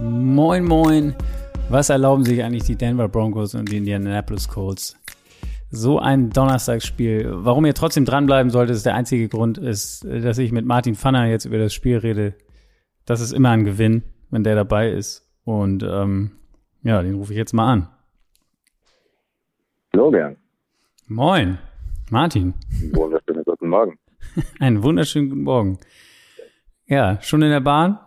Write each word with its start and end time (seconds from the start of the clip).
Moin, 0.00 0.64
moin. 0.64 1.14
Was 1.68 1.90
erlauben 1.90 2.24
sich 2.24 2.42
eigentlich 2.42 2.62
die 2.62 2.76
Denver 2.76 3.08
Broncos 3.08 3.54
und 3.54 3.70
die 3.70 3.76
Indianapolis 3.76 4.48
Colts? 4.48 4.96
So 5.70 5.98
ein 5.98 6.30
Donnerstagsspiel. 6.30 7.28
Warum 7.30 7.66
ihr 7.66 7.74
trotzdem 7.74 8.04
dranbleiben 8.04 8.50
solltet, 8.50 8.76
ist 8.76 8.86
der 8.86 8.94
einzige 8.94 9.28
Grund, 9.28 9.58
ist, 9.58 10.04
dass 10.04 10.38
ich 10.38 10.50
mit 10.52 10.64
Martin 10.64 10.94
Pfanner 10.94 11.26
jetzt 11.26 11.44
über 11.44 11.58
das 11.58 11.74
Spiel 11.74 11.98
rede. 11.98 12.34
Das 13.04 13.20
ist 13.20 13.32
immer 13.32 13.50
ein 13.50 13.64
Gewinn, 13.64 14.04
wenn 14.30 14.44
der 14.44 14.54
dabei 14.54 14.90
ist. 14.90 15.28
Und 15.44 15.82
ähm, 15.82 16.30
ja, 16.82 17.02
den 17.02 17.16
rufe 17.16 17.32
ich 17.32 17.38
jetzt 17.38 17.52
mal 17.52 17.70
an. 17.70 17.88
Florian. 19.98 20.36
Moin, 21.08 21.58
Martin. 22.08 22.54
Wunderschönen 22.92 23.42
guten 23.42 23.68
Morgen. 23.68 23.98
Einen 24.60 24.80
wunderschönen 24.84 25.28
guten 25.28 25.42
Morgen. 25.42 25.78
Ja, 26.86 27.20
schon 27.20 27.42
in 27.42 27.50
der 27.50 27.58
Bahn? 27.58 27.98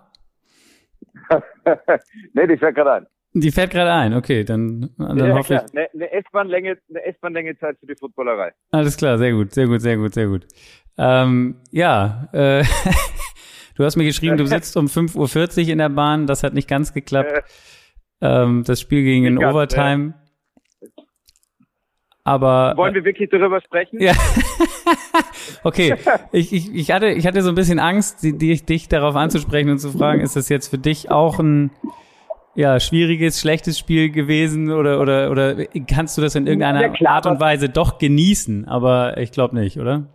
nee, 2.33 2.47
die 2.47 2.55
fährt 2.55 2.75
gerade 2.75 2.93
ein. 2.93 3.07
Die 3.33 3.51
fährt 3.51 3.71
gerade 3.71 3.91
ein, 3.91 4.13
okay, 4.13 4.45
dann, 4.45 4.89
dann 4.97 5.17
ja, 5.17 5.33
hoffe 5.35 5.55
klar. 5.55 5.65
ich. 5.65 5.77
Eine, 5.77 5.89
eine 5.93 6.11
S-Bahn-Länge, 6.13 6.77
eine 6.89 7.05
S-Bahn-Länge 7.07 7.57
Zeit 7.57 7.77
für 7.77 7.87
die 7.87 7.95
Footballerei. 7.99 8.53
Alles 8.71 8.95
klar, 8.95 9.17
sehr 9.17 9.33
gut, 9.33 9.51
sehr 9.53 9.67
gut, 9.67 9.81
sehr 9.81 9.97
gut, 9.97 10.13
sehr 10.13 10.27
gut. 10.27 10.47
Ähm, 10.97 11.57
ja, 11.71 12.29
äh, 12.31 12.63
du 13.75 13.83
hast 13.83 13.97
mir 13.97 14.05
geschrieben, 14.05 14.37
du 14.37 14.47
sitzt 14.47 14.77
um 14.77 14.85
5.40 14.85 15.63
Uhr 15.63 15.69
in 15.73 15.79
der 15.79 15.89
Bahn, 15.89 16.25
das 16.25 16.41
hat 16.43 16.53
nicht 16.53 16.69
ganz 16.69 16.93
geklappt. 16.93 17.43
Ähm, 18.21 18.63
das 18.65 18.79
Spiel 18.79 19.03
ging 19.03 19.25
in 19.25 19.37
ganz, 19.37 19.53
Overtime. 19.53 20.20
Aber 22.23 22.73
Wollen 22.77 22.93
wir 22.93 23.03
wirklich 23.03 23.29
darüber 23.29 23.61
sprechen? 23.61 23.99
ja, 23.99 24.13
okay. 25.63 25.95
Ich, 26.31 26.53
ich, 26.53 26.73
ich, 26.73 26.91
hatte, 26.91 27.07
ich 27.07 27.25
hatte 27.25 27.41
so 27.41 27.49
ein 27.49 27.55
bisschen 27.55 27.79
Angst, 27.79 28.23
die, 28.23 28.37
die, 28.37 28.55
dich 28.63 28.87
darauf 28.87 29.15
anzusprechen 29.15 29.69
und 29.71 29.79
zu 29.79 29.89
fragen, 29.89 30.21
ist 30.21 30.35
das 30.35 30.49
jetzt 30.49 30.67
für 30.67 30.77
dich 30.77 31.09
auch 31.09 31.39
ein 31.39 31.71
ja, 32.53 32.79
schwieriges, 32.79 33.39
schlechtes 33.39 33.79
Spiel 33.79 34.11
gewesen 34.11 34.71
oder, 34.71 34.99
oder, 34.99 35.31
oder 35.31 35.65
kannst 35.89 36.17
du 36.17 36.21
das 36.21 36.35
in 36.35 36.47
irgendeiner 36.47 36.81
Ja, 36.81 36.89
klar, 36.89 37.15
Art 37.15 37.25
und 37.25 37.39
Weise 37.39 37.69
doch 37.69 37.97
genießen? 37.97 38.67
Aber 38.67 39.17
ich 39.17 39.31
glaube 39.31 39.55
nicht, 39.55 39.79
oder? 39.79 40.07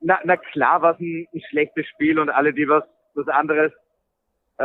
Na, 0.00 0.18
na 0.24 0.36
klar 0.36 0.82
war 0.82 0.94
es 0.94 1.00
ein, 1.00 1.26
ein 1.32 1.40
schlechtes 1.50 1.86
Spiel 1.86 2.18
und 2.18 2.30
alle, 2.30 2.52
die 2.52 2.68
was, 2.68 2.84
was 3.14 3.28
anderes 3.28 3.70
äh, 4.58 4.64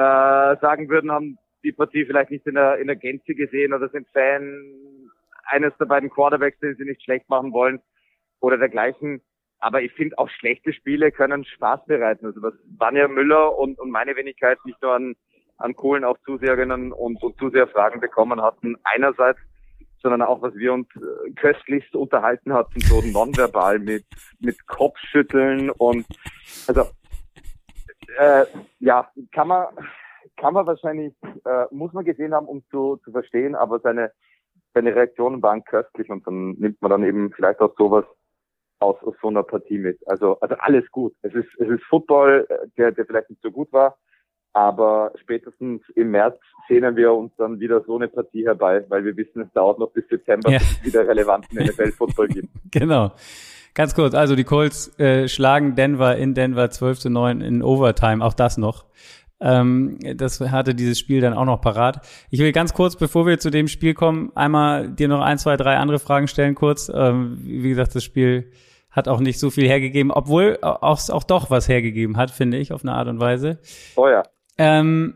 sagen 0.61 0.89
würden, 0.89 1.11
haben 1.11 1.37
die 1.63 1.71
Partie 1.71 2.05
vielleicht 2.05 2.31
nicht 2.31 2.47
in 2.47 2.55
der, 2.55 2.77
in 2.77 2.87
der 2.87 2.95
Gänze 2.95 3.35
gesehen 3.35 3.73
oder 3.73 3.89
sind 3.89 4.07
Fan 4.13 4.86
eines 5.47 5.75
der 5.77 5.85
beiden 5.85 6.09
Quarterbacks, 6.09 6.59
den 6.59 6.75
sie 6.75 6.85
nicht 6.85 7.03
schlecht 7.03 7.29
machen 7.29 7.53
wollen 7.53 7.81
oder 8.39 8.57
dergleichen. 8.57 9.21
Aber 9.59 9.81
ich 9.81 9.91
finde 9.93 10.17
auch 10.17 10.29
schlechte 10.29 10.71
Spiele 10.73 11.11
können 11.11 11.43
Spaß 11.43 11.85
bereiten. 11.85 12.25
Also 12.25 12.41
was 12.41 12.53
Vanja 12.77 13.07
Müller 13.07 13.57
und, 13.57 13.79
und 13.79 13.89
meine 13.89 14.15
Wenigkeit 14.15 14.59
nicht 14.65 14.81
nur 14.81 14.93
an, 14.93 15.15
an 15.57 15.75
Kohlen 15.75 16.03
auch 16.03 16.17
Zuseherinnen 16.25 16.91
und, 16.91 17.21
und 17.23 17.37
Zuseherfragen 17.39 17.99
bekommen 17.99 18.41
hatten, 18.41 18.75
einerseits, 18.83 19.39
sondern 20.01 20.21
auch, 20.21 20.43
was 20.43 20.53
wir 20.55 20.73
uns 20.73 20.87
äh, 20.95 21.31
köstlichst 21.31 21.95
unterhalten 21.95 22.53
hatten, 22.53 22.79
so 22.81 23.01
nonverbal 23.01 23.79
mit, 23.79 24.05
mit 24.39 24.67
Kopfschütteln 24.67 25.71
und 25.71 26.05
also 26.67 26.83
äh, 28.19 28.45
ja, 28.79 29.11
kann 29.31 29.47
man 29.47 29.65
kann 30.37 30.53
man 30.53 30.65
wahrscheinlich, 30.65 31.13
äh, 31.45 31.65
muss 31.71 31.93
man 31.93 32.05
gesehen 32.05 32.33
haben, 32.33 32.47
um 32.47 32.63
zu, 32.69 32.97
zu 33.03 33.11
verstehen, 33.11 33.55
aber 33.55 33.79
seine, 33.79 34.11
seine 34.77 34.95
Reaktionen 34.95 35.41
waren 35.41 35.63
köstlich 35.63 36.09
und 36.09 36.25
dann 36.27 36.51
nimmt 36.51 36.81
man 36.81 36.91
dann 36.91 37.03
eben 37.03 37.31
vielleicht 37.31 37.59
auch 37.59 37.73
sowas 37.77 38.05
aus, 38.79 38.95
aus 39.01 39.15
so 39.21 39.29
einer 39.29 39.43
Partie 39.43 39.79
mit. 39.79 39.97
Also, 40.07 40.39
also 40.39 40.55
alles 40.59 40.89
gut. 40.91 41.13
Es 41.23 41.33
ist, 41.33 41.47
es 41.57 41.67
ist 41.67 41.83
Football, 41.89 42.45
äh, 42.47 42.67
der, 42.77 42.91
der 42.91 43.05
vielleicht 43.05 43.29
nicht 43.31 43.41
so 43.41 43.51
gut 43.51 43.71
war, 43.73 43.97
aber 44.53 45.11
spätestens 45.19 45.81
im 45.95 46.11
März 46.11 46.37
sehnen 46.67 46.95
wir 46.95 47.11
uns 47.13 47.31
dann 47.37 47.59
wieder 47.59 47.81
so 47.85 47.95
eine 47.95 48.07
Partie 48.07 48.45
herbei, 48.45 48.85
weil 48.89 49.03
wir 49.03 49.17
wissen, 49.17 49.41
es 49.41 49.51
dauert 49.53 49.79
noch 49.79 49.91
bis 49.91 50.07
Dezember, 50.07 50.51
Ja. 50.51 50.59
bis 50.59 50.71
es 50.71 50.85
wieder 50.85 51.07
relevanten 51.07 51.57
NFL-Football 51.63 52.27
gibt. 52.27 52.49
Genau. 52.71 53.11
Ganz 53.73 53.93
kurz, 53.95 54.13
also 54.15 54.35
die 54.35 54.43
Colts 54.43 54.97
äh, 54.99 55.27
schlagen 55.27 55.75
Denver 55.75 56.15
in 56.15 56.33
Denver 56.33 56.69
12 56.69 56.99
zu 56.99 57.09
9 57.09 57.41
in 57.41 57.63
Overtime, 57.63 58.23
auch 58.25 58.33
das 58.33 58.57
noch. 58.57 58.85
Ähm, 59.39 59.99
das 60.15 60.39
hatte 60.41 60.73
dieses 60.73 60.97
Spiel 60.97 61.21
dann 61.21 61.33
auch 61.33 61.45
noch 61.45 61.61
parat. 61.61 62.05
Ich 62.29 62.39
will 62.39 62.51
ganz 62.51 62.73
kurz, 62.73 62.95
bevor 62.95 63.27
wir 63.27 63.37
zu 63.39 63.49
dem 63.51 63.67
Spiel 63.67 63.93
kommen, 63.93 64.31
einmal 64.35 64.89
dir 64.89 65.07
noch 65.07 65.21
ein, 65.21 65.37
zwei, 65.37 65.57
drei 65.57 65.77
andere 65.77 65.99
Fragen 65.99 66.27
stellen 66.27 66.55
kurz. 66.55 66.91
Ähm, 66.93 67.37
wie 67.41 67.69
gesagt, 67.69 67.93
das 67.95 68.03
Spiel 68.03 68.51
hat 68.89 69.07
auch 69.07 69.19
nicht 69.19 69.39
so 69.39 69.51
viel 69.51 69.67
hergegeben, 69.67 70.11
obwohl 70.11 70.57
auch, 70.61 71.09
auch 71.09 71.23
doch 71.23 71.51
was 71.51 71.69
hergegeben 71.69 72.17
hat, 72.17 72.31
finde 72.31 72.57
ich, 72.57 72.73
auf 72.73 72.83
eine 72.83 72.93
Art 72.93 73.07
und 73.07 73.19
Weise. 73.19 73.59
Oh 73.95 74.07
ja. 74.07 74.23
Ähm, 74.57 75.13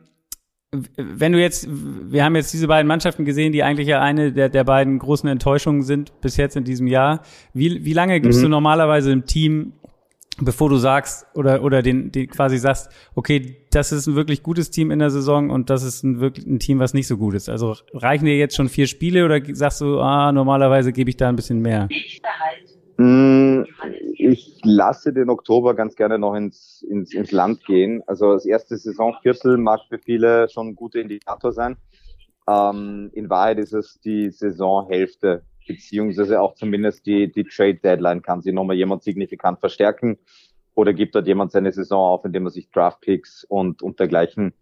wenn 0.96 1.34
du 1.34 1.40
jetzt, 1.42 1.68
wir 1.70 2.24
haben 2.24 2.36
jetzt 2.36 2.53
diese 2.53 2.68
beiden 2.68 2.88
Mannschaften 2.88 3.26
gesehen, 3.26 3.52
die 3.52 3.64
eigentlich 3.64 3.88
ja 3.88 4.02
eine 4.02 4.32
der, 4.32 4.48
der 4.50 4.64
beiden 4.64 5.00
großen 5.00 5.28
Enttäuschungen 5.28 5.82
sind 5.82 6.14
bis 6.22 6.38
jetzt 6.38 6.56
in 6.56 6.64
diesem 6.64 6.88
Jahr. 6.88 7.24
Wie, 7.53 7.84
wie 7.84 7.94
lange 7.94 8.22
gibst 8.22 8.40
Mhm. 8.40 8.44
du 8.44 8.50
normalerweise 8.50 9.12
im 9.12 9.26
Team, 9.26 9.74
bevor 10.41 10.69
du 10.69 10.78
sagst 10.78 11.25
oder, 11.35 11.63
oder 11.63 11.81
den, 11.81 12.12
den 12.12 12.28
quasi 12.28 12.57
sagst, 12.57 12.91
okay, 13.16 13.57
das 13.72 13.91
ist 13.91 14.07
ein 14.07 14.16
wirklich 14.16 14.44
gutes 14.44 14.72
Team 14.72 14.91
in 14.91 15.00
der 15.00 15.09
Saison 15.09 15.50
und 15.50 15.69
das 15.69 15.84
ist 15.84 16.03
ein 16.03 16.19
wirklich 16.19 16.46
ein 16.46 16.59
Team, 16.59 16.79
was 16.79 16.94
nicht 16.94 17.07
so 17.07 17.18
gut 17.18 17.34
ist? 17.35 17.50
Also 17.50 17.75
reichen 17.94 18.25
dir 18.25 18.38
jetzt 18.38 18.56
schon 18.56 18.69
vier 18.69 18.88
Spiele 18.88 19.25
oder 19.25 19.40
sagst 19.53 19.81
du, 19.81 20.00
ah, 20.00 20.31
normalerweise 20.31 20.91
gebe 20.91 21.09
ich 21.09 21.18
da 21.18 21.29
ein 21.29 21.35
bisschen 21.35 21.59
mehr? 21.62 21.88
Mm, 22.97 23.63
Ich 24.18 24.59
lasse 24.63 25.13
den 25.13 25.29
Oktober 25.29 25.74
ganz 25.74 25.96
gerne 25.96 26.19
noch 26.19 26.35
ins, 26.35 26.85
ins, 26.90 27.13
ins 27.13 27.31
Land 27.31 27.66
gehen. 27.66 28.03
Also 28.08 28.34
das 28.34 28.46
erste 28.46 28.78
Saisonviertel 28.78 29.58
mag 29.58 29.81
für 29.90 29.97
viele 29.97 30.47
schon 30.50 30.69
ein 30.69 30.75
guter 30.75 31.00
Indikator 31.00 31.52
sein. 31.52 31.78
Ähm, 32.47 33.09
in 33.13 33.29
Wahrheit 33.29 33.59
ist 33.59 33.73
es 33.73 34.00
die 34.03 34.29
Saisonhälfte, 34.29 35.44
beziehungsweise 35.68 36.42
auch 36.42 36.56
zumindest 36.56 37.06
die, 37.06 37.32
die 37.32 37.44
Trade 37.44 37.76
Deadline. 37.76 38.22
Kann 38.22 38.42
sich 38.42 38.54
nochmal 38.54 38.76
jemand 38.76 39.04
signifikant 39.04 39.60
verstärken 39.60 40.18
oder 40.76 40.94
gibt 40.94 41.16
dort 41.16 41.28
jemand 41.28 41.52
seine 41.52 41.72
Saison 41.72 42.00
auf, 42.00 42.26
indem 42.26 42.46
er 42.46 42.52
sich 42.52 42.70
Draftpicks 42.72 43.44
und, 43.44 43.82
und 43.82 44.00
dergleichen 44.00 44.54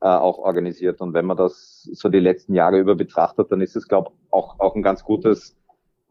äh, 0.00 0.06
auch 0.08 0.38
organisiert. 0.38 1.00
Und 1.00 1.14
wenn 1.14 1.26
man 1.26 1.36
das 1.36 1.88
so 1.92 2.08
die 2.08 2.18
letzten 2.18 2.54
Jahre 2.54 2.78
über 2.78 2.94
betrachtet, 2.94 3.52
dann 3.52 3.60
ist 3.60 3.76
es, 3.76 3.86
glaube 3.88 4.10
ich, 4.12 4.32
auch, 4.32 4.58
auch 4.58 4.74
ein 4.74 4.82
ganz 4.82 5.04
gutes 5.04 5.56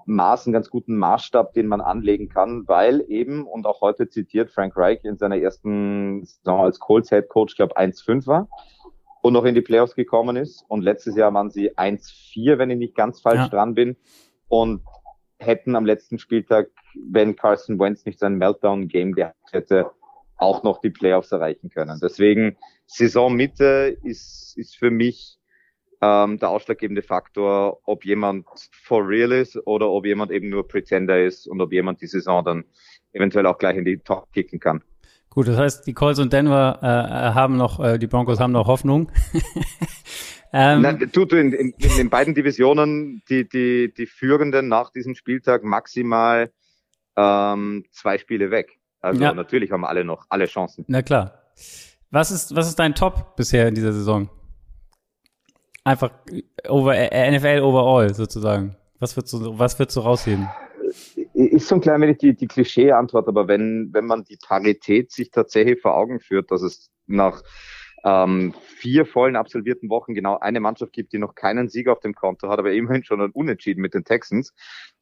Maß, 0.05 0.47
einen 0.47 0.53
ganz 0.53 0.69
guten 0.69 0.95
Maßstab, 0.95 1.53
den 1.53 1.67
man 1.67 1.81
anlegen 1.81 2.29
kann, 2.29 2.67
weil 2.67 3.05
eben, 3.07 3.45
und 3.45 3.65
auch 3.67 3.81
heute 3.81 4.09
zitiert 4.09 4.49
Frank 4.49 4.75
Reich 4.75 5.03
in 5.03 5.17
seiner 5.17 5.37
ersten 5.37 6.25
Saison 6.25 6.61
als 6.61 6.79
Colts 6.79 7.09
Head 7.09 7.29
Coach, 7.29 7.55
glaube 7.55 7.77
1-5 7.77 8.25
war 8.27 8.47
und 9.21 9.33
noch 9.33 9.45
in 9.45 9.55
die 9.55 9.61
Playoffs 9.61 9.95
gekommen 9.95 10.35
ist. 10.35 10.65
Und 10.67 10.81
letztes 10.81 11.15
Jahr 11.15 11.33
waren 11.33 11.51
sie 11.51 11.77
1-4, 11.77 12.57
wenn 12.57 12.71
ich 12.71 12.77
nicht 12.77 12.95
ganz 12.95 13.21
falsch 13.21 13.41
Ja. 13.41 13.47
dran 13.49 13.75
bin. 13.75 13.95
Und 14.51 14.81
hätten 15.39 15.75
am 15.75 15.85
letzten 15.85 16.19
Spieltag, 16.19 16.69
wenn 16.93 17.35
Carson 17.35 17.79
Wentz 17.79 18.05
nicht 18.05 18.19
sein 18.19 18.35
Meltdown-Game 18.35 19.13
gehabt 19.13 19.53
hätte, 19.53 19.89
auch 20.37 20.63
noch 20.63 20.81
die 20.81 20.89
Playoffs 20.89 21.31
erreichen 21.31 21.69
können. 21.69 21.99
Deswegen 22.01 22.57
Saisonmitte 22.85 23.97
ist, 24.03 24.53
ist 24.57 24.75
für 24.75 24.91
mich 24.91 25.39
ähm, 26.01 26.37
der 26.37 26.49
ausschlaggebende 26.49 27.01
Faktor, 27.01 27.79
ob 27.85 28.05
jemand 28.05 28.45
for 28.71 29.07
real 29.07 29.31
ist 29.31 29.55
oder 29.65 29.89
ob 29.89 30.05
jemand 30.05 30.31
eben 30.31 30.49
nur 30.49 30.67
Pretender 30.67 31.23
ist 31.23 31.47
und 31.47 31.61
ob 31.61 31.71
jemand 31.71 32.01
die 32.01 32.07
Saison 32.07 32.43
dann 32.43 32.65
eventuell 33.13 33.45
auch 33.45 33.57
gleich 33.57 33.77
in 33.77 33.85
die 33.85 33.99
Top 33.99 34.31
kicken 34.33 34.59
kann. 34.59 34.83
Gut, 35.33 35.47
das 35.47 35.57
heißt, 35.57 35.87
die 35.87 35.93
Colts 35.93 36.19
und 36.19 36.33
Denver 36.33 36.79
äh, 36.81 37.33
haben 37.33 37.55
noch, 37.55 37.79
äh, 37.79 37.97
die 37.97 38.07
Broncos 38.07 38.41
haben 38.41 38.51
noch 38.51 38.67
Hoffnung. 38.67 39.09
ähm, 40.53 40.81
Na, 40.81 40.91
du, 40.91 41.23
du, 41.25 41.37
in, 41.37 41.53
in, 41.53 41.73
in 41.77 41.97
den 41.97 42.09
beiden 42.09 42.35
Divisionen, 42.35 43.23
die, 43.29 43.47
die, 43.47 43.93
die 43.93 44.07
Führenden 44.07 44.67
nach 44.67 44.91
diesem 44.91 45.15
Spieltag 45.15 45.63
maximal 45.63 46.51
ähm, 47.15 47.85
zwei 47.91 48.17
Spiele 48.17 48.51
weg. 48.51 48.77
Also 48.99 49.23
Ja. 49.23 49.33
natürlich 49.33 49.71
haben 49.71 49.85
alle 49.85 50.03
noch 50.03 50.25
alle 50.27 50.47
Chancen. 50.47 50.83
Na 50.89 51.01
klar. 51.01 51.33
Was 52.09 52.29
ist, 52.29 52.53
was 52.53 52.67
ist 52.67 52.77
dein 52.77 52.93
Top 52.93 53.37
bisher 53.37 53.69
in 53.69 53.75
dieser 53.75 53.93
Saison? 53.93 54.29
Einfach 55.85 56.11
over, 56.67 56.93
äh, 56.93 57.31
NFL 57.31 57.61
overall 57.63 58.13
sozusagen. 58.13 58.75
Was 58.99 59.15
würdest 59.15 59.33
du, 59.33 59.57
was 59.57 59.79
würdest 59.79 59.95
du 59.95 60.01
rausheben? 60.01 60.49
Ist 61.49 61.67
so 61.67 61.75
ein 61.75 61.81
klein 61.81 62.01
wenig 62.01 62.17
die, 62.19 62.35
die 62.35 62.47
Klischee-Antwort, 62.47 63.27
aber 63.27 63.47
wenn, 63.47 63.89
wenn 63.93 64.05
man 64.05 64.23
die 64.23 64.37
Parität 64.37 65.11
sich 65.11 65.31
tatsächlich 65.31 65.81
vor 65.81 65.95
Augen 65.95 66.19
führt, 66.19 66.51
dass 66.51 66.61
es 66.61 66.91
nach 67.07 67.41
ähm, 68.03 68.53
vier 68.77 69.05
vollen 69.05 69.35
absolvierten 69.35 69.89
Wochen 69.89 70.13
genau 70.13 70.37
eine 70.39 70.59
Mannschaft 70.59 70.93
gibt, 70.93 71.13
die 71.13 71.17
noch 71.17 71.35
keinen 71.35 71.69
Sieg 71.69 71.87
auf 71.87 71.99
dem 71.99 72.13
Konto 72.13 72.49
hat, 72.49 72.59
aber 72.59 72.73
immerhin 72.73 73.03
schon 73.03 73.21
ein 73.21 73.31
Unentschieden 73.31 73.81
mit 73.81 73.93
den 73.93 74.03
Texans 74.03 74.53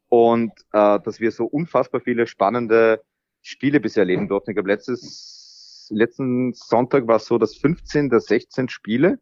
und 0.07 0.51
äh, 0.73 0.99
dass 0.99 1.19
wir 1.19 1.31
so 1.31 1.45
unfassbar 1.45 2.01
viele 2.01 2.27
spannende 2.27 3.01
Spiele 3.41 3.79
bisher 3.79 4.01
erleben 4.01 4.27
durften. 4.27 4.51
Ich 4.51 4.55
glaube, 4.55 4.69
letztes, 4.69 5.87
letzten 5.91 6.53
Sonntag 6.53 7.07
war 7.07 7.17
es 7.17 7.25
so, 7.25 7.37
dass 7.37 7.55
15 7.55 8.09
der 8.09 8.19
16 8.19 8.69
Spiele 8.69 9.19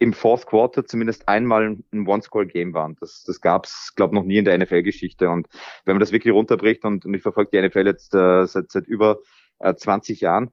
im 0.00 0.14
Fourth 0.14 0.46
Quarter 0.46 0.86
zumindest 0.86 1.28
einmal 1.28 1.76
ein 1.92 2.06
One-Score-Game 2.08 2.72
waren. 2.72 2.96
Das, 3.00 3.22
das 3.22 3.42
gab 3.42 3.66
es, 3.66 3.92
glaube 3.94 4.14
noch 4.14 4.24
nie 4.24 4.38
in 4.38 4.46
der 4.46 4.56
NFL-Geschichte. 4.56 5.28
Und 5.28 5.46
wenn 5.84 5.94
man 5.94 6.00
das 6.00 6.10
wirklich 6.10 6.32
runterbricht, 6.32 6.84
und, 6.86 7.04
und 7.04 7.12
ich 7.12 7.22
verfolge 7.22 7.50
die 7.52 7.68
NFL 7.68 7.86
jetzt 7.86 8.14
äh, 8.14 8.46
seit, 8.46 8.70
seit 8.70 8.86
über 8.86 9.18
äh, 9.58 9.74
20 9.74 10.22
Jahren, 10.22 10.50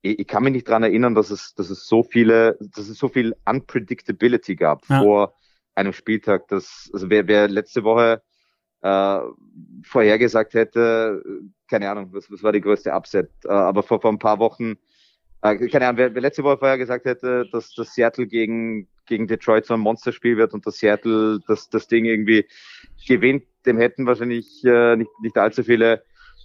ich, 0.00 0.20
ich 0.20 0.26
kann 0.26 0.42
mich 0.42 0.54
nicht 0.54 0.66
dran 0.66 0.82
erinnern, 0.82 1.14
dass 1.14 1.30
es, 1.30 1.54
dass 1.54 1.68
es 1.68 1.86
so 1.86 2.02
viele, 2.02 2.56
dass 2.58 2.88
es 2.88 2.96
so 2.96 3.08
viel 3.08 3.36
Unpredictability 3.44 4.56
gab 4.56 4.88
ja. 4.88 5.02
vor 5.02 5.34
einem 5.74 5.92
Spieltag. 5.92 6.48
Dass, 6.48 6.90
also 6.94 7.10
wer, 7.10 7.28
wer 7.28 7.48
letzte 7.48 7.84
Woche 7.84 8.22
äh, 8.80 9.20
vorhergesagt 9.82 10.54
hätte, 10.54 11.22
keine 11.68 11.90
Ahnung, 11.90 12.08
was, 12.12 12.30
was 12.30 12.42
war 12.42 12.52
die 12.52 12.62
größte 12.62 12.94
Upset, 12.94 13.30
äh, 13.44 13.48
aber 13.50 13.82
vor, 13.82 14.00
vor 14.00 14.10
ein 14.10 14.18
paar 14.18 14.38
Wochen, 14.38 14.78
keine 15.40 15.86
Ahnung, 15.86 15.96
wer, 15.96 16.14
wer 16.14 16.22
letzte 16.22 16.44
Woche 16.44 16.58
vorher 16.58 16.78
gesagt 16.78 17.06
hätte, 17.06 17.46
dass 17.50 17.74
das 17.74 17.94
Seattle 17.94 18.26
gegen, 18.26 18.88
gegen 19.06 19.26
Detroit 19.26 19.64
so 19.66 19.74
ein 19.74 19.80
Monsterspiel 19.80 20.36
wird 20.36 20.52
und 20.52 20.66
dass 20.66 20.78
Seattle 20.78 21.40
das, 21.46 21.70
das 21.70 21.88
Ding 21.88 22.04
irgendwie 22.04 22.46
gewinnt, 23.06 23.44
dem 23.66 23.78
hätten 23.78 24.06
wahrscheinlich 24.06 24.62
äh, 24.64 24.96
nicht, 24.96 25.10
nicht 25.22 25.38
allzu 25.38 25.64
viele 25.64 26.02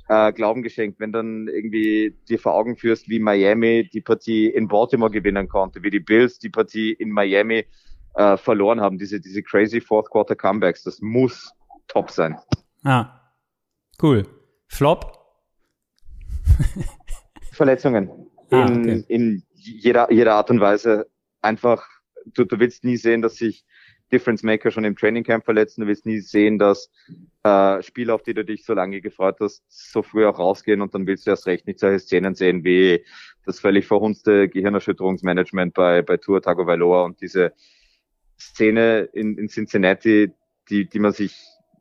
äh, 0.07 0.31
Glauben 0.33 0.63
geschenkt, 0.63 0.99
wenn 0.99 1.11
dann 1.11 1.47
irgendwie 1.47 2.15
dir 2.29 2.39
vor 2.39 2.53
Augen 2.53 2.77
führst, 2.77 3.09
wie 3.09 3.19
Miami 3.19 3.89
die 3.91 4.01
Partie 4.01 4.47
in 4.47 4.67
Baltimore 4.67 5.11
gewinnen 5.11 5.47
konnte, 5.47 5.83
wie 5.83 5.89
die 5.89 5.99
Bills 5.99 6.39
die 6.39 6.49
Partie 6.49 6.93
in 6.93 7.11
Miami 7.11 7.65
äh, 8.15 8.37
verloren 8.37 8.81
haben, 8.81 8.97
diese, 8.97 9.19
diese 9.19 9.43
crazy 9.43 9.81
Fourth 9.81 10.09
Quarter 10.09 10.35
Comebacks, 10.35 10.83
das 10.83 11.01
muss 11.01 11.51
top 11.87 12.11
sein. 12.11 12.37
Ah, 12.83 13.19
cool. 14.01 14.25
Flop? 14.67 15.19
Verletzungen. 17.51 18.24
Ah, 18.51 18.65
in, 18.65 18.79
okay. 18.79 19.03
in 19.07 19.43
jeder, 19.53 20.11
jeder 20.11 20.35
Art 20.35 20.49
und 20.49 20.59
Weise. 20.59 21.07
Einfach, 21.41 21.87
du, 22.25 22.45
du 22.45 22.59
willst 22.59 22.83
nie 22.83 22.97
sehen, 22.97 23.21
dass 23.21 23.35
sich 23.35 23.65
Difference 24.11 24.43
Maker 24.43 24.71
schon 24.71 24.85
im 24.85 24.95
Training 24.95 25.23
Camp 25.23 25.45
verletzen. 25.45 25.81
Du 25.81 25.87
willst 25.87 26.05
nie 26.05 26.19
sehen, 26.19 26.59
dass 26.59 26.91
äh, 27.43 27.81
Spiele, 27.81 28.13
auf 28.13 28.23
die 28.23 28.33
du 28.33 28.45
dich 28.45 28.65
so 28.65 28.73
lange 28.73 29.01
gefreut 29.01 29.37
hast, 29.39 29.63
so 29.67 30.03
früh 30.03 30.25
auch 30.25 30.39
rausgehen 30.39 30.81
und 30.81 30.93
dann 30.93 31.07
willst 31.07 31.25
du 31.25 31.31
erst 31.31 31.47
recht 31.47 31.67
nicht 31.67 31.79
solche 31.79 31.99
Szenen 31.99 32.35
sehen 32.35 32.63
wie 32.63 33.03
das 33.45 33.59
völlig 33.59 33.87
verhunzte 33.87 34.49
Gehirnerschütterungsmanagement 34.49 35.73
bei, 35.73 36.01
bei 36.01 36.17
Tour 36.17 36.41
Tagovailoa 36.41 37.03
und 37.03 37.21
diese 37.21 37.53
Szene 38.39 39.09
in, 39.13 39.37
in 39.37 39.47
Cincinnati, 39.47 40.31
die, 40.69 40.87
die 40.87 40.99
man 40.99 41.11
sich 41.11 41.35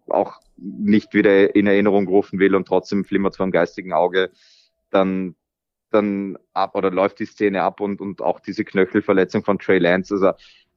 auch 0.09 0.41
nicht 0.57 1.15
wieder 1.15 1.55
in 1.55 1.67
Erinnerung 1.67 2.07
rufen 2.07 2.39
will 2.39 2.55
und 2.55 2.69
trotzdem 2.69 3.05
flimmert 3.05 3.37
vor 3.37 3.47
dem 3.47 3.53
geistigen 3.53 3.93
Auge, 3.93 4.31
dann, 4.91 5.35
dann 5.95 6.37
ab 6.53 6.75
oder 6.75 6.91
läuft 6.91 7.21
die 7.21 7.27
Szene 7.27 7.63
ab 7.63 7.81
und, 7.81 8.01
und 8.01 8.21
auch 8.21 8.41
diese 8.41 8.65
Knöchelverletzung 8.65 9.45
von 9.45 9.59
Trey 9.59 9.79
Lance. 9.79 10.15
Also 10.15 10.33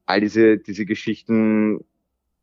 all 0.06 0.22
diese, 0.22 0.58
diese 0.58 0.86
Geschichten 0.86 1.84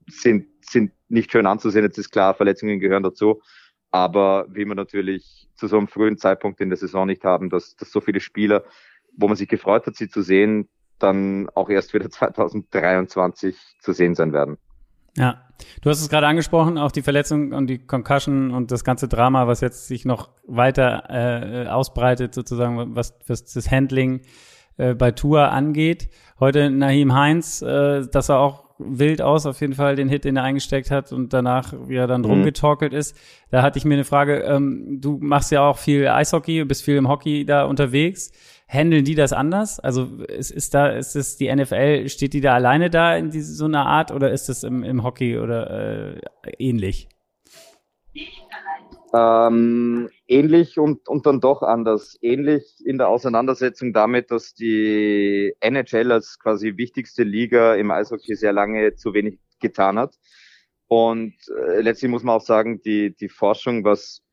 sind, 0.08 0.46
sind 0.60 0.92
nicht 1.08 1.32
schön 1.32 1.46
anzusehen. 1.46 1.84
Jetzt 1.84 1.98
ist 1.98 2.10
klar, 2.10 2.34
Verletzungen 2.34 2.80
gehören 2.80 3.02
dazu. 3.02 3.40
Aber 3.90 4.46
wie 4.50 4.64
man 4.64 4.76
natürlich 4.76 5.48
zu 5.54 5.68
so 5.68 5.78
einem 5.78 5.86
frühen 5.86 6.18
Zeitpunkt 6.18 6.60
in 6.60 6.68
der 6.68 6.76
Saison 6.76 7.06
nicht 7.06 7.24
haben, 7.24 7.48
dass, 7.48 7.76
dass 7.76 7.92
so 7.92 8.00
viele 8.00 8.20
Spieler, 8.20 8.64
wo 9.16 9.28
man 9.28 9.36
sich 9.36 9.48
gefreut 9.48 9.86
hat, 9.86 9.94
sie 9.94 10.08
zu 10.08 10.22
sehen, 10.22 10.68
dann 10.98 11.48
auch 11.54 11.70
erst 11.70 11.94
wieder 11.94 12.10
2023 12.10 13.56
zu 13.80 13.92
sehen 13.92 14.14
sein 14.14 14.32
werden. 14.32 14.58
Ja, 15.16 15.42
du 15.82 15.90
hast 15.90 16.00
es 16.00 16.08
gerade 16.08 16.26
angesprochen, 16.26 16.78
auch 16.78 16.90
die 16.90 17.02
Verletzung 17.02 17.52
und 17.52 17.68
die 17.68 17.78
Concussion 17.78 18.50
und 18.50 18.70
das 18.72 18.84
ganze 18.84 19.08
Drama, 19.08 19.46
was 19.46 19.60
jetzt 19.60 19.86
sich 19.86 20.04
noch 20.04 20.30
weiter 20.46 21.04
äh, 21.08 21.68
ausbreitet, 21.68 22.34
sozusagen, 22.34 22.96
was, 22.96 23.14
was 23.26 23.44
das 23.44 23.70
Handling 23.70 24.22
äh, 24.76 24.94
bei 24.94 25.12
Tour 25.12 25.52
angeht. 25.52 26.08
Heute 26.40 26.70
Nahim 26.70 27.14
Heinz, 27.14 27.62
äh, 27.62 28.06
dass 28.10 28.28
er 28.28 28.40
auch 28.40 28.64
wild 28.78 29.22
aus, 29.22 29.46
auf 29.46 29.60
jeden 29.60 29.74
Fall 29.74 29.94
den 29.94 30.08
Hit, 30.08 30.24
den 30.24 30.36
er 30.36 30.42
eingesteckt 30.42 30.90
hat 30.90 31.12
und 31.12 31.32
danach 31.32 31.72
wie 31.86 31.94
er 31.94 32.08
dann 32.08 32.22
mhm. 32.22 32.30
rumgetorkelt 32.30 32.92
ist. 32.92 33.16
Da 33.50 33.62
hatte 33.62 33.78
ich 33.78 33.84
mir 33.84 33.94
eine 33.94 34.04
Frage, 34.04 34.40
ähm, 34.40 34.98
du 35.00 35.18
machst 35.20 35.52
ja 35.52 35.62
auch 35.62 35.78
viel 35.78 36.08
Eishockey, 36.08 36.64
bist 36.64 36.82
viel 36.82 36.96
im 36.96 37.08
Hockey 37.08 37.44
da 37.44 37.64
unterwegs. 37.64 38.32
Handeln 38.66 39.04
die 39.04 39.14
das 39.14 39.32
anders? 39.32 39.78
Also 39.78 40.22
ist, 40.24 40.50
ist 40.50 40.74
da, 40.74 40.88
ist 40.88 41.16
es 41.16 41.36
die 41.36 41.54
NFL, 41.54 42.08
steht 42.08 42.32
die 42.32 42.40
da 42.40 42.54
alleine 42.54 42.90
da 42.90 43.16
in 43.16 43.30
diese, 43.30 43.52
so 43.54 43.66
einer 43.66 43.86
Art 43.86 44.10
oder 44.10 44.32
ist 44.32 44.48
es 44.48 44.64
im, 44.64 44.82
im 44.82 45.02
Hockey 45.02 45.38
oder 45.38 46.14
äh, 46.14 46.20
ähnlich? 46.58 47.08
Ähm, 49.14 50.10
ähnlich 50.26 50.78
und, 50.78 51.08
und 51.08 51.26
dann 51.26 51.40
doch 51.40 51.62
anders. 51.62 52.18
Ähnlich 52.20 52.82
in 52.84 52.98
der 52.98 53.08
Auseinandersetzung 53.08 53.92
damit, 53.92 54.32
dass 54.32 54.54
die 54.54 55.54
NHL 55.60 56.10
als 56.10 56.38
quasi 56.40 56.76
wichtigste 56.76 57.22
Liga 57.22 57.74
im 57.74 57.92
Eishockey 57.92 58.34
sehr 58.34 58.52
lange 58.52 58.96
zu 58.96 59.14
wenig 59.14 59.38
getan 59.60 59.98
hat. 59.98 60.16
Und 60.88 61.34
äh, 61.48 61.80
letztlich 61.80 62.10
muss 62.10 62.24
man 62.24 62.36
auch 62.36 62.44
sagen, 62.44 62.80
die, 62.82 63.14
die 63.14 63.28
Forschung, 63.28 63.84
was 63.84 64.23